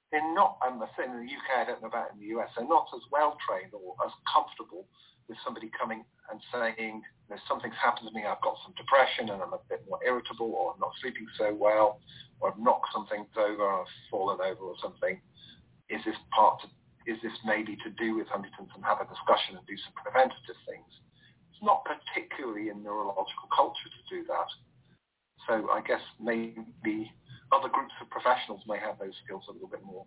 They're 0.09 0.33
not, 0.33 0.57
I'm 0.65 0.81
saying 0.97 1.13
in 1.13 1.21
the 1.21 1.29
UK, 1.29 1.49
I 1.61 1.65
don't 1.69 1.85
know 1.85 1.93
about 1.93 2.17
in 2.17 2.25
the 2.25 2.33
US, 2.41 2.49
they're 2.57 2.65
not 2.65 2.89
as 2.97 3.05
well 3.13 3.37
trained 3.45 3.77
or 3.77 4.01
as 4.01 4.13
comfortable 4.25 4.89
with 5.29 5.37
somebody 5.45 5.69
coming 5.77 6.09
and 6.33 6.41
saying, 6.49 7.05
there's 7.29 7.45
something's 7.45 7.77
happened 7.77 8.09
to 8.09 8.15
me, 8.17 8.25
I've 8.25 8.41
got 8.41 8.57
some 8.65 8.73
depression 8.81 9.29
and 9.29 9.45
I'm 9.45 9.53
a 9.53 9.61
bit 9.69 9.85
more 9.85 10.01
irritable 10.01 10.49
or 10.57 10.73
I'm 10.73 10.81
not 10.81 10.97
sleeping 11.05 11.29
so 11.37 11.53
well 11.53 12.01
or 12.41 12.49
I've 12.49 12.61
knocked 12.61 12.97
something 12.97 13.29
over 13.37 13.61
or 13.61 13.85
I've 13.85 13.97
fallen 14.09 14.41
over 14.41 14.73
or 14.73 14.77
something. 14.81 15.21
Is 15.93 16.01
this 16.09 16.17
part, 16.33 16.65
to, 16.65 16.67
is 17.05 17.21
this 17.21 17.37
maybe 17.45 17.77
to 17.85 17.93
do 18.01 18.17
with 18.17 18.29
Huntington's 18.33 18.73
and 18.73 18.85
have 18.89 19.05
a 19.05 19.09
discussion 19.09 19.61
and 19.61 19.65
do 19.69 19.77
some 19.85 19.93
preventative 20.01 20.57
things? 20.65 20.89
Not 21.63 21.85
particularly 21.85 22.69
in 22.69 22.83
neurological 22.83 23.49
culture 23.55 23.89
to 23.89 24.17
do 24.17 24.25
that. 24.27 24.47
So 25.49 25.71
I 25.71 25.81
guess 25.87 26.01
maybe 26.21 27.11
other 27.53 27.69
groups 27.69 27.93
of 28.01 28.11
professionals 28.11 28.63
may 28.67 28.79
have 28.79 28.99
those 28.99 29.15
skills 29.25 29.45
a 29.49 29.53
little 29.53 29.69
bit 29.69 29.83
more. 29.85 30.05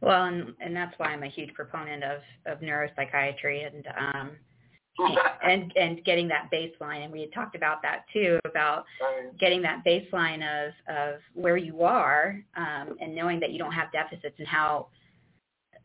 Well, 0.00 0.24
and, 0.24 0.54
and 0.60 0.76
that's 0.76 0.94
why 0.98 1.06
I'm 1.06 1.22
a 1.22 1.28
huge 1.28 1.54
proponent 1.54 2.04
of, 2.04 2.20
of 2.46 2.60
neuropsychiatry 2.60 3.66
and 3.66 3.86
um, 3.98 4.30
and 5.44 5.72
and 5.76 6.04
getting 6.04 6.28
that 6.28 6.50
baseline. 6.52 7.04
And 7.04 7.12
we 7.12 7.20
had 7.20 7.32
talked 7.32 7.56
about 7.56 7.82
that 7.82 8.04
too, 8.12 8.38
about 8.44 8.84
getting 9.40 9.62
that 9.62 9.82
baseline 9.84 10.42
of 10.42 10.72
of 10.94 11.20
where 11.34 11.56
you 11.56 11.82
are 11.82 12.40
um, 12.56 12.96
and 13.00 13.14
knowing 13.14 13.40
that 13.40 13.50
you 13.50 13.58
don't 13.58 13.72
have 13.72 13.90
deficits 13.92 14.36
and 14.38 14.46
how 14.46 14.88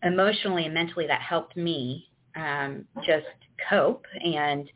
emotionally 0.04 0.66
and 0.66 0.74
mentally 0.74 1.08
that 1.08 1.22
helped 1.22 1.58
me 1.58 2.09
um, 2.36 2.86
just 3.06 3.26
cope 3.70 4.06
and 4.24 4.70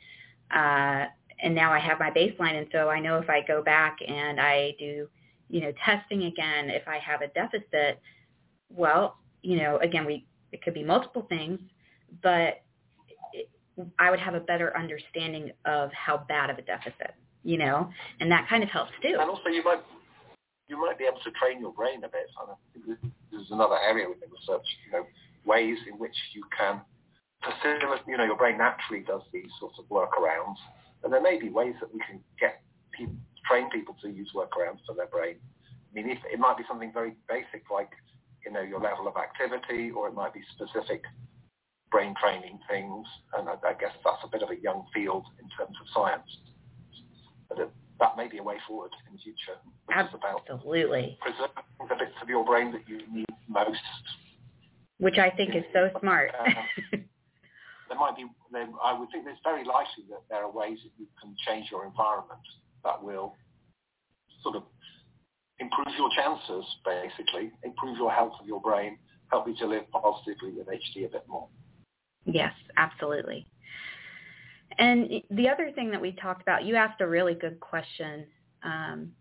uh, 0.52 1.06
and 1.42 1.54
now 1.54 1.74
I 1.74 1.80
have 1.80 2.00
my 2.00 2.10
baseline. 2.10 2.58
And 2.58 2.68
so 2.72 2.90
I 2.90 3.00
know 3.00 3.18
if 3.18 3.30
I 3.30 3.42
go 3.46 3.62
back 3.62 3.98
and 4.08 4.40
I 4.40 4.76
do 4.80 5.08
you 5.50 5.62
know 5.62 5.72
testing 5.86 6.24
again 6.24 6.70
if 6.70 6.88
I 6.88 6.98
have 6.98 7.22
a 7.22 7.28
deficit 7.28 8.02
well 8.70 9.18
you 9.42 9.58
know 9.58 9.78
again 9.78 10.06
we 10.06 10.26
it 10.52 10.62
could 10.64 10.74
be 10.74 10.84
multiple 10.84 11.26
things 11.30 11.60
but 12.22 12.64
I 14.00 14.12
would 14.12 14.20
have 14.20 14.36
a 14.36 14.40
better 14.40 14.76
understanding 14.78 15.52
of 15.66 15.92
how 15.94 16.26
bad 16.28 16.50
of 16.50 16.58
a 16.58 16.62
deficit 16.64 17.14
you 17.44 17.58
know 17.58 17.90
and 18.20 18.32
that 18.32 18.48
kind 18.50 18.64
of 18.64 18.70
helps 18.70 18.92
too. 19.02 19.18
And 19.20 19.30
also 19.30 19.50
you 19.50 19.64
might 19.64 19.82
you 20.70 20.80
might 20.80 20.98
be 20.98 21.06
able 21.06 21.20
to 21.20 21.32
train 21.32 21.60
your 21.60 21.74
brain 21.74 22.04
a 22.04 22.08
bit. 22.08 22.28
I 22.40 22.54
think 22.74 22.86
this 23.32 23.42
is 23.42 23.52
another 23.52 23.78
area 23.78 24.08
within 24.10 24.30
research 24.32 24.66
you 24.88 24.94
know 24.94 25.06
ways 25.46 25.78
in 25.92 26.00
which 26.00 26.16
you 26.34 26.44
can 26.58 26.82
facility, 27.44 27.86
you 28.08 28.18
know, 28.18 28.24
your 28.24 28.38
brain 28.38 28.58
naturally 28.58 29.04
does 29.04 29.22
these 29.32 29.52
sorts 29.60 29.78
of 29.80 29.86
workarounds, 29.90 30.58
and 31.04 31.12
there 31.12 31.22
may 31.22 31.40
be 31.40 31.50
ways 31.50 31.76
that 31.82 31.94
we 31.94 32.00
can 32.08 32.20
get 32.40 32.62
people, 32.92 33.16
train 33.46 33.70
people 33.70 33.96
to 34.02 34.10
use 34.10 34.32
workarounds 34.36 34.80
for 34.88 34.96
their 34.96 35.08
brain. 35.08 35.36
I 35.70 35.92
mean, 35.94 36.10
if, 36.10 36.20
it 36.32 36.40
might 36.40 36.58
be 36.58 36.64
something 36.68 36.92
very 36.94 37.14
basic 37.30 37.70
like, 37.72 37.92
you 38.46 38.52
know, 38.52 38.62
your 38.62 38.80
level 38.80 39.08
of 39.08 39.16
activity, 39.18 39.92
or 39.92 40.08
it 40.08 40.14
might 40.14 40.34
be 40.34 40.42
specific 40.56 41.04
brain 41.92 42.16
training 42.20 42.60
things, 42.70 43.06
and 43.38 43.48
I, 43.48 43.54
I 43.54 43.74
guess 43.74 43.94
that's 44.04 44.24
a 44.24 44.28
bit 44.28 44.42
of 44.42 44.50
a 44.50 44.60
young 44.60 44.86
field 44.94 45.26
in 45.40 45.48
terms 45.58 45.78
of 45.80 45.88
science. 45.94 46.30
But 47.48 47.60
it, 47.60 47.70
that 48.00 48.18
may 48.18 48.28
be 48.28 48.40
a 48.40 48.44
way 48.44 48.58
forward 48.68 48.92
in 49.08 49.14
the 49.14 49.22
future. 49.22 49.60
Absolutely. 49.92 51.18
preserving 51.22 51.88
the 51.88 51.96
bits 51.96 52.18
of 52.22 52.30
your 52.30 52.44
brain 52.44 52.72
that 52.72 52.88
you 52.88 53.02
need 53.14 53.28
most. 53.48 53.80
Which 54.98 55.18
I 55.18 55.30
think 55.30 55.56
is 55.56 55.64
so 55.74 55.90
smart. 56.00 56.32
Um, 56.40 57.04
There 57.90 57.98
might 57.98 58.16
be, 58.16 58.26
I 58.84 58.98
would 58.98 59.10
think 59.12 59.26
it's 59.28 59.40
very 59.44 59.64
likely 59.66 60.06
that 60.10 60.24
there 60.30 60.44
are 60.44 60.52
ways 60.52 60.80
that 60.84 60.92
you 60.98 61.08
can 61.22 61.36
change 61.48 61.68
your 61.72 61.86
environment 61.86 62.42
that 62.84 63.02
will 63.02 63.36
sort 64.42 64.56
of 64.56 64.64
improve 65.60 65.96
your 65.98 66.10
chances, 66.16 66.66
basically, 66.86 67.52
improve 67.64 67.98
your 67.98 68.12
health 68.12 68.34
of 68.40 68.48
your 68.48 68.62
brain, 68.62 68.98
help 69.32 69.48
you 69.48 69.56
to 69.58 69.68
live 69.68 69.84
positively 69.92 70.52
with 70.52 70.68
HD 70.68 71.06
a 71.06 71.10
bit 71.10 71.26
more. 71.28 71.48
Yes, 72.26 72.54
absolutely. 72.78 73.48
And 74.78 75.22
the 75.30 75.50
other 75.50 75.72
thing 75.72 75.92
that 75.92 76.02
we 76.02 76.14
talked 76.14 76.42
about, 76.42 76.64
you 76.64 76.76
asked 76.76 77.02
a 77.02 77.08
really 77.08 77.36
good 77.36 77.60
question 77.60 78.26
um, 78.64 79.12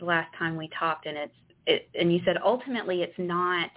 the 0.00 0.06
last 0.06 0.34
time 0.38 0.56
we 0.56 0.68
talked, 0.78 1.06
and 1.06 1.16
it's 1.16 1.34
it, 1.66 1.88
and 1.98 2.12
you 2.12 2.20
said 2.24 2.36
ultimately 2.42 3.02
it's 3.02 3.18
not 3.18 3.70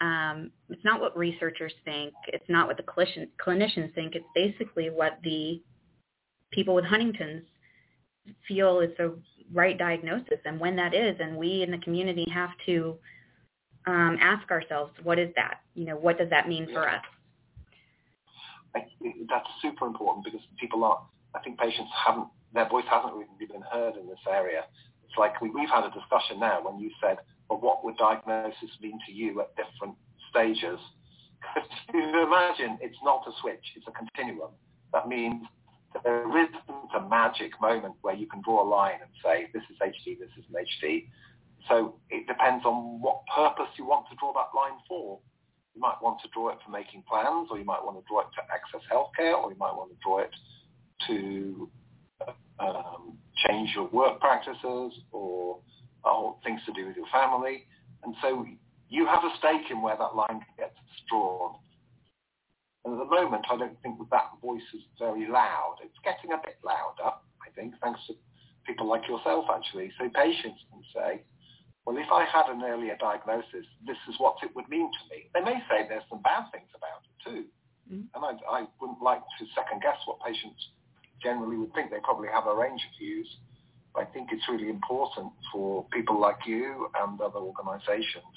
um, 0.00 0.50
it's 0.68 0.84
not 0.84 1.00
what 1.00 1.16
researchers 1.16 1.72
think, 1.84 2.14
it's 2.28 2.48
not 2.48 2.66
what 2.66 2.76
the 2.76 2.82
clinician, 2.82 3.28
clinicians 3.44 3.94
think. 3.94 4.14
It's 4.14 4.24
basically 4.34 4.88
what 4.90 5.18
the 5.22 5.62
people 6.50 6.74
with 6.74 6.84
Huntington's 6.84 7.44
feel 8.48 8.80
is 8.80 8.90
the 8.96 9.18
right 9.52 9.76
diagnosis 9.76 10.38
and 10.44 10.58
when 10.60 10.76
that 10.76 10.94
is, 10.94 11.16
and 11.20 11.36
we 11.36 11.62
in 11.62 11.70
the 11.70 11.78
community 11.78 12.26
have 12.32 12.50
to 12.66 12.96
um, 13.86 14.18
ask 14.20 14.50
ourselves, 14.50 14.92
what 15.02 15.18
is 15.18 15.30
that? 15.36 15.60
You 15.74 15.86
know, 15.86 15.96
what 15.96 16.18
does 16.18 16.30
that 16.30 16.48
mean 16.48 16.68
for 16.72 16.88
us? 16.88 17.02
I, 18.74 18.80
that's 19.28 19.48
super 19.62 19.86
important 19.86 20.24
because 20.24 20.40
people 20.60 20.84
are, 20.84 21.00
I 21.34 21.40
think 21.40 21.58
patients 21.58 21.90
haven't, 22.06 22.28
their 22.54 22.68
voice 22.68 22.84
hasn't 22.90 23.14
really 23.14 23.26
been 23.40 23.62
heard 23.72 23.96
in 23.96 24.06
this 24.06 24.18
area. 24.30 24.64
It's 25.04 25.18
like 25.18 25.40
we, 25.40 25.50
we've 25.50 25.68
had 25.68 25.84
a 25.84 25.90
discussion 25.90 26.38
now 26.40 26.62
when 26.62 26.78
you 26.78 26.90
said, 27.00 27.18
well, 27.50 27.60
what 27.60 27.84
would 27.84 27.96
diagnosis 27.96 28.70
mean 28.80 28.98
to 29.06 29.12
you 29.12 29.40
at 29.40 29.54
different 29.56 29.96
stages? 30.30 30.78
You 31.92 32.22
imagine 32.22 32.78
it's 32.80 32.98
not 33.02 33.24
a 33.26 33.32
switch, 33.40 33.64
it's 33.74 33.86
a 33.88 33.90
continuum. 33.90 34.50
That 34.92 35.08
means 35.08 35.42
there 36.04 36.28
isn't 36.38 36.90
a 36.94 37.08
magic 37.08 37.52
moment 37.60 37.94
where 38.02 38.14
you 38.14 38.26
can 38.28 38.40
draw 38.42 38.62
a 38.62 38.68
line 38.68 39.00
and 39.02 39.10
say, 39.24 39.48
this 39.52 39.62
is 39.70 39.76
HD, 39.82 40.18
this 40.18 40.30
is 40.38 40.44
an 40.54 40.64
HD. 40.64 41.08
So 41.68 41.96
it 42.10 42.28
depends 42.28 42.64
on 42.64 43.00
what 43.00 43.22
purpose 43.34 43.66
you 43.76 43.84
want 43.86 44.06
to 44.10 44.16
draw 44.16 44.32
that 44.34 44.56
line 44.56 44.78
for. 44.86 45.18
You 45.74 45.80
might 45.80 45.96
want 46.00 46.20
to 46.22 46.28
draw 46.32 46.50
it 46.50 46.58
for 46.64 46.70
making 46.70 47.02
plans, 47.08 47.48
or 47.50 47.58
you 47.58 47.64
might 47.64 47.82
want 47.82 47.96
to 47.98 48.04
draw 48.08 48.20
it 48.20 48.28
to 48.36 48.42
access 48.52 48.86
healthcare, 48.90 49.42
or 49.42 49.50
you 49.50 49.58
might 49.58 49.74
want 49.74 49.90
to 49.90 49.96
draw 50.02 50.20
it 50.20 50.30
to 51.08 51.68
um, 52.60 53.16
change 53.48 53.70
your 53.74 53.88
work 53.88 54.20
practices 54.20 54.92
or, 55.12 55.58
or 56.04 56.36
things 56.44 56.60
to 56.66 56.72
do 56.72 56.86
with 56.86 56.96
your 56.96 57.08
family. 57.12 57.66
And 58.02 58.14
so 58.22 58.46
you 58.88 59.06
have 59.06 59.24
a 59.24 59.32
stake 59.38 59.70
in 59.70 59.82
where 59.82 59.96
that 59.96 60.16
line 60.16 60.44
gets 60.58 60.76
drawn. 61.08 61.56
And 62.84 62.94
at 62.94 62.98
the 62.98 63.10
moment, 63.10 63.44
I 63.50 63.56
don't 63.56 63.76
think 63.82 63.98
that, 63.98 64.10
that 64.10 64.30
voice 64.40 64.64
is 64.74 64.82
very 64.98 65.28
loud. 65.28 65.76
It's 65.84 65.98
getting 66.02 66.32
a 66.32 66.40
bit 66.40 66.56
louder, 66.64 67.12
I 67.44 67.48
think, 67.54 67.74
thanks 67.82 68.00
to 68.08 68.14
people 68.66 68.88
like 68.88 69.06
yourself, 69.06 69.46
actually. 69.52 69.92
So 69.98 70.08
patients 70.08 70.64
can 70.72 70.82
say, 70.94 71.22
well, 71.84 71.96
if 71.96 72.08
I 72.12 72.24
had 72.24 72.48
an 72.48 72.62
earlier 72.64 72.96
diagnosis, 72.96 73.66
this 73.86 74.00
is 74.08 74.16
what 74.18 74.36
it 74.42 74.54
would 74.56 74.68
mean 74.68 74.88
to 74.90 75.02
me. 75.12 75.28
They 75.34 75.40
may 75.40 75.60
say 75.68 75.88
there's 75.88 76.08
some 76.08 76.22
bad 76.22 76.48
things 76.52 76.68
about 76.72 77.04
it 77.04 77.16
too. 77.24 77.44
Mm. 77.92 78.06
And 78.14 78.22
I, 78.24 78.32
I 78.48 78.66
wouldn't 78.80 79.02
like 79.02 79.20
to 79.20 79.44
second 79.54 79.82
guess 79.82 79.96
what 80.06 80.20
patients 80.24 80.60
generally 81.22 81.56
would 81.56 81.72
think. 81.74 81.90
They 81.90 82.00
probably 82.02 82.28
have 82.32 82.46
a 82.46 82.54
range 82.54 82.80
of 82.80 82.92
views. 82.98 83.28
I 83.96 84.04
think 84.04 84.28
it's 84.32 84.46
really 84.48 84.70
important 84.70 85.32
for 85.52 85.86
people 85.92 86.20
like 86.20 86.38
you 86.46 86.88
and 87.00 87.20
other 87.20 87.40
organizations 87.40 88.36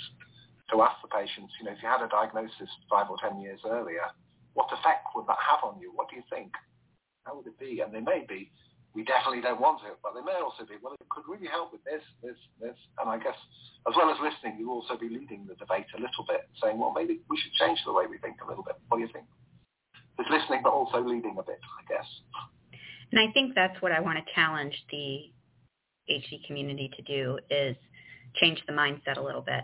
to 0.71 0.81
ask 0.81 0.95
the 1.01 1.09
patients, 1.09 1.53
you 1.59 1.65
know, 1.65 1.71
if 1.71 1.83
you 1.83 1.89
had 1.89 2.01
a 2.01 2.09
diagnosis 2.09 2.69
five 2.89 3.09
or 3.09 3.17
ten 3.21 3.39
years 3.39 3.59
earlier, 3.65 4.07
what 4.53 4.67
effect 4.71 5.07
would 5.15 5.27
that 5.27 5.37
have 5.39 5.63
on 5.63 5.79
you? 5.79 5.91
What 5.93 6.09
do 6.09 6.15
you 6.15 6.23
think? 6.29 6.51
How 7.25 7.35
would 7.37 7.47
it 7.47 7.59
be? 7.59 7.81
And 7.81 7.93
they 7.93 8.01
may 8.01 8.25
be 8.27 8.51
we 8.93 9.03
definitely 9.03 9.41
don't 9.41 9.59
want 9.59 9.81
it. 9.85 9.97
But 10.01 10.13
they 10.13 10.21
may 10.21 10.37
also 10.37 10.65
be, 10.65 10.77
well, 10.81 10.93
it 10.93 11.09
could 11.09 11.25
really 11.27 11.49
help 11.49 11.73
with 11.73 11.83
this, 11.83 12.01
this, 12.21 12.37
this. 12.61 12.77
And 13.01 13.09
I 13.09 13.17
guess 13.17 13.37
as 13.89 13.93
well 13.97 14.09
as 14.09 14.17
listening, 14.21 14.57
you'll 14.57 14.81
also 14.81 14.95
be 14.97 15.09
leading 15.09 15.45
the 15.49 15.57
debate 15.57 15.89
a 15.97 15.99
little 15.99 16.25
bit, 16.29 16.47
saying, 16.61 16.77
well, 16.77 16.93
maybe 16.93 17.21
we 17.29 17.37
should 17.41 17.53
change 17.57 17.81
the 17.85 17.93
way 17.93 18.05
we 18.05 18.17
think 18.19 18.37
a 18.45 18.47
little 18.47 18.63
bit. 18.63 18.77
What 18.87 18.97
do 18.97 19.03
you 19.03 19.11
think? 19.11 19.25
It's 20.19 20.29
listening, 20.29 20.61
but 20.63 20.69
also 20.69 21.01
leading 21.01 21.35
a 21.37 21.43
bit, 21.43 21.59
I 21.59 21.83
guess. 21.89 22.05
And 23.11 23.19
I 23.19 23.33
think 23.33 23.55
that's 23.55 23.81
what 23.81 23.91
I 23.91 23.99
want 23.99 24.21
to 24.21 24.25
challenge 24.33 24.77
the 24.91 25.33
HD 26.09 26.45
community 26.45 26.91
to 26.95 27.01
do 27.03 27.37
is 27.49 27.75
change 28.35 28.61
the 28.67 28.73
mindset 28.73 29.17
a 29.17 29.21
little 29.21 29.41
bit, 29.41 29.63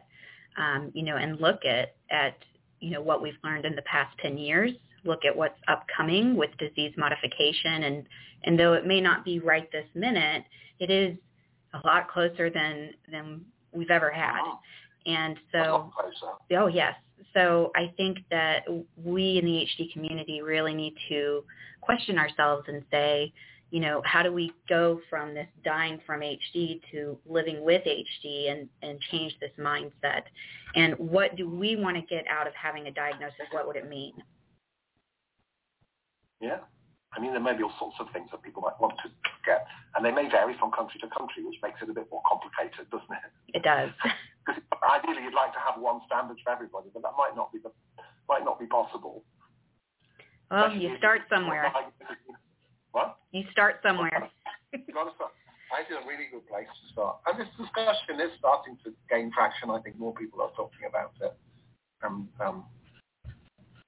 um, 0.58 0.92
you 0.94 1.04
know, 1.04 1.18
and 1.18 1.40
look 1.40 1.66
at, 1.66 1.96
at, 2.12 2.38
you 2.80 2.92
know, 2.92 3.02
what 3.02 3.22
we've 3.22 3.34
learned 3.44 3.66
in 3.66 3.76
the 3.76 3.82
past 3.84 4.16
10 4.22 4.38
years 4.38 4.72
look 5.06 5.26
at 5.26 5.36
what's 5.36 5.60
upcoming 5.68 6.36
with 6.36 6.50
disease 6.58 6.94
modification 6.98 7.84
and 7.84 8.06
and 8.46 8.58
though 8.58 8.74
it 8.74 8.88
may 8.88 9.02
not 9.02 9.26
be 9.26 9.40
right 9.40 9.70
this 9.74 9.86
minute, 9.94 10.46
it 10.80 10.90
is 10.90 11.18
a 11.74 11.86
lot 11.86 12.10
closer 12.10 12.50
than 12.50 12.92
than 13.12 13.42
we've 13.74 13.92
ever 13.92 14.10
had. 14.10 14.42
And 15.06 15.38
so 15.52 15.92
oh 16.56 16.68
yes. 16.68 16.96
So 17.34 17.72
I 17.76 17.94
think 17.98 18.20
that 18.32 18.64
we 19.04 19.38
in 19.38 19.46
the 19.46 19.68
HD 19.68 19.92
community 19.92 20.42
really 20.42 20.74
need 20.74 20.96
to 21.10 21.44
question 21.82 22.18
ourselves 22.18 22.64
and 22.68 22.84
say, 22.90 23.34
you 23.72 23.80
know, 23.80 24.02
how 24.06 24.24
do 24.24 24.34
we 24.34 24.52
go 24.68 25.00
from 25.10 25.34
this 25.34 25.48
dying 25.64 26.00
from 26.06 26.22
HD 26.22 26.82
to 26.92 27.18
living 27.26 27.64
with 27.64 27.84
HD 27.86 28.52
and, 28.52 28.68
and 28.82 29.00
change 29.12 29.36
this 29.40 29.52
mindset? 29.60 30.24
And 30.76 30.96
what 30.98 31.36
do 31.36 31.50
we 31.50 31.76
want 31.76 31.96
to 31.98 32.02
get 32.04 32.26
out 32.28 32.48
of 32.48 32.54
having 32.56 32.88
a 32.88 32.92
diagnosis? 32.92 33.46
What 33.52 33.68
would 33.68 33.76
it 33.76 33.88
mean? 33.88 34.14
Yeah. 36.42 36.60
I 37.14 37.20
mean, 37.20 37.32
there 37.32 37.42
may 37.42 37.58
be 37.58 37.64
all 37.64 37.74
sorts 37.80 37.98
of 38.00 38.08
things 38.14 38.30
that 38.32 38.44
people 38.44 38.62
might 38.62 38.80
want 38.80 38.94
to 39.02 39.10
get, 39.46 39.66
and 39.96 40.06
they 40.06 40.12
may 40.12 40.30
vary 40.30 40.56
from 40.60 40.70
country 40.72 41.00
to 41.02 41.10
country, 41.10 41.44
which 41.44 41.58
makes 41.64 41.82
it 41.82 41.90
a 41.90 41.94
bit 41.94 42.06
more 42.12 42.22
complicated, 42.30 42.86
doesn't 42.94 43.10
it? 43.10 43.58
It 43.58 43.64
does. 43.66 43.90
Ideally, 44.94 45.26
you'd 45.26 45.34
like 45.34 45.54
to 45.54 45.60
have 45.60 45.82
one 45.82 46.02
standard 46.06 46.38
for 46.44 46.54
everybody, 46.54 46.90
but 46.94 47.02
that 47.02 47.18
might 47.18 47.36
not 47.36 47.52
be 47.52 47.60
the 47.60 47.72
might 48.30 48.46
not 48.46 48.60
be 48.60 48.68
possible. 48.68 49.24
Well, 50.52 50.66
Especially 50.66 50.86
you 50.86 50.98
start 50.98 51.22
somewhere. 51.30 51.74
What? 52.92 53.18
You 53.32 53.44
start 53.52 53.80
somewhere. 53.84 54.30
you 54.74 54.94
got 54.94 55.06
to 55.06 55.16
start. 55.16 55.32
I 55.70 55.86
think 55.86 56.02
a 56.02 56.08
really 56.08 56.26
good 56.34 56.48
place 56.50 56.66
to 56.66 56.86
start. 56.94 57.22
And 57.30 57.40
this 57.40 57.50
discussion 57.54 58.18
is 58.18 58.34
starting 58.40 58.78
to 58.84 58.94
gain 59.10 59.32
traction. 59.32 59.70
I 59.70 59.80
think 59.80 60.00
more 60.00 60.14
people 60.14 60.42
are 60.42 60.50
talking 60.58 60.90
about 60.90 61.14
it. 61.22 61.38
Um, 62.02 62.30
um, 62.42 62.66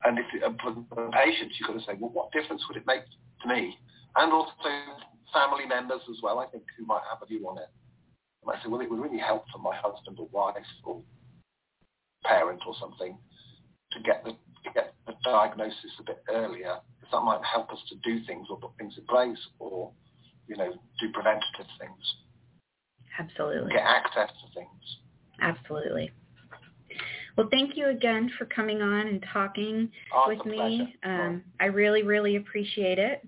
and 0.04 0.20
if 0.20 0.26
uh, 0.44 0.54
for 0.62 0.74
the 0.74 1.10
patients, 1.10 1.58
you've 1.58 1.68
got 1.68 1.80
to 1.80 1.86
say, 1.86 1.98
well, 1.98 2.14
what 2.14 2.32
difference 2.32 2.62
would 2.70 2.78
it 2.78 2.86
make 2.86 3.02
to 3.42 3.48
me? 3.50 3.78
And 4.16 4.32
also 4.32 4.70
family 5.34 5.66
members 5.66 6.02
as 6.10 6.18
well, 6.22 6.40
I 6.40 6.46
think, 6.48 6.64
who 6.78 6.86
might 6.86 7.02
have 7.10 7.22
a 7.22 7.26
view 7.26 7.48
on 7.48 7.58
it. 7.58 7.70
I 8.44 8.46
might 8.46 8.64
say, 8.64 8.70
well, 8.70 8.82
it 8.82 8.90
would 8.90 9.00
really 9.00 9.20
help 9.20 9.46
for 9.52 9.60
my 9.60 9.76
husband 9.76 10.18
or 10.20 10.28
wife 10.32 10.56
or 10.84 11.02
parent 12.24 12.62
or 12.68 12.76
something 12.80 13.18
to 13.92 14.00
get 14.02 14.24
the 14.24 14.32
to 14.32 14.70
get 14.74 14.94
the 15.08 15.14
diagnosis 15.24 15.92
a 16.00 16.04
bit 16.04 16.24
earlier, 16.30 16.78
that 17.12 17.22
might 17.22 17.42
help 17.44 17.72
us 17.72 17.80
to 17.90 17.96
do 17.98 18.24
things 18.26 18.48
or 18.50 18.58
put 18.58 18.72
things 18.78 18.94
in 18.98 19.06
place 19.06 19.38
or, 19.60 19.92
you 20.48 20.56
know, 20.58 20.72
do 21.00 21.12
preventative 21.14 21.68
things. 21.80 22.16
Absolutely. 23.20 23.74
Get 23.74 23.84
access 23.84 24.30
to 24.30 24.60
things. 24.60 24.98
Absolutely. 25.42 26.12
Well, 27.38 27.48
thank 27.50 27.78
you 27.78 27.90
again 27.90 28.32
for 28.38 28.46
coming 28.46 28.82
on 28.82 29.08
and 29.08 29.26
talking 29.34 29.90
oh, 30.14 30.26
with 30.28 30.46
me. 30.46 30.96
Um, 31.04 31.44
I 31.60 31.66
really, 31.66 32.04
really 32.04 32.36
appreciate 32.36 33.00
it. 33.00 33.26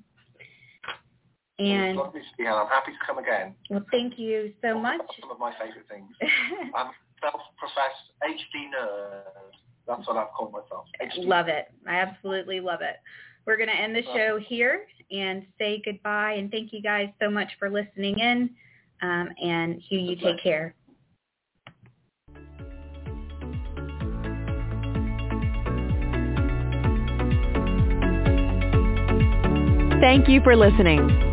And 1.59 1.97
well, 1.97 2.13
I'm 2.13 2.67
happy 2.67 2.91
to 2.91 3.05
come 3.05 3.19
again. 3.19 3.55
Well, 3.69 3.85
thank 3.91 4.17
you 4.17 4.51
so 4.61 4.77
much. 4.77 5.01
Some 5.21 5.31
of 5.31 5.39
my 5.39 5.53
favorite 5.53 5.87
things. 5.87 6.09
I'm 6.75 6.91
self-professed 7.21 8.11
HD 8.23 8.69
nerd. 8.75 9.23
That's 9.87 10.07
what 10.07 10.17
I've 10.17 10.31
called 10.35 10.51
myself. 10.51 10.85
HD. 11.01 11.27
Love 11.27 11.47
it. 11.47 11.67
I 11.87 11.95
absolutely 11.95 12.59
love 12.59 12.81
it. 12.81 12.95
We're 13.45 13.57
going 13.57 13.69
to 13.69 13.75
end 13.75 13.95
the 13.95 14.03
show 14.03 14.39
here 14.47 14.85
and 15.11 15.45
say 15.59 15.81
goodbye. 15.83 16.33
And 16.33 16.49
thank 16.51 16.71
you 16.73 16.81
guys 16.81 17.09
so 17.21 17.29
much 17.29 17.49
for 17.59 17.69
listening 17.69 18.19
in. 18.19 18.49
Um, 19.01 19.29
and 19.41 19.81
Hugh, 19.81 19.99
you 19.99 20.15
take 20.15 20.41
care. 20.41 20.75
Thank 29.99 30.27
you 30.27 30.41
for 30.43 30.55
listening. 30.55 31.32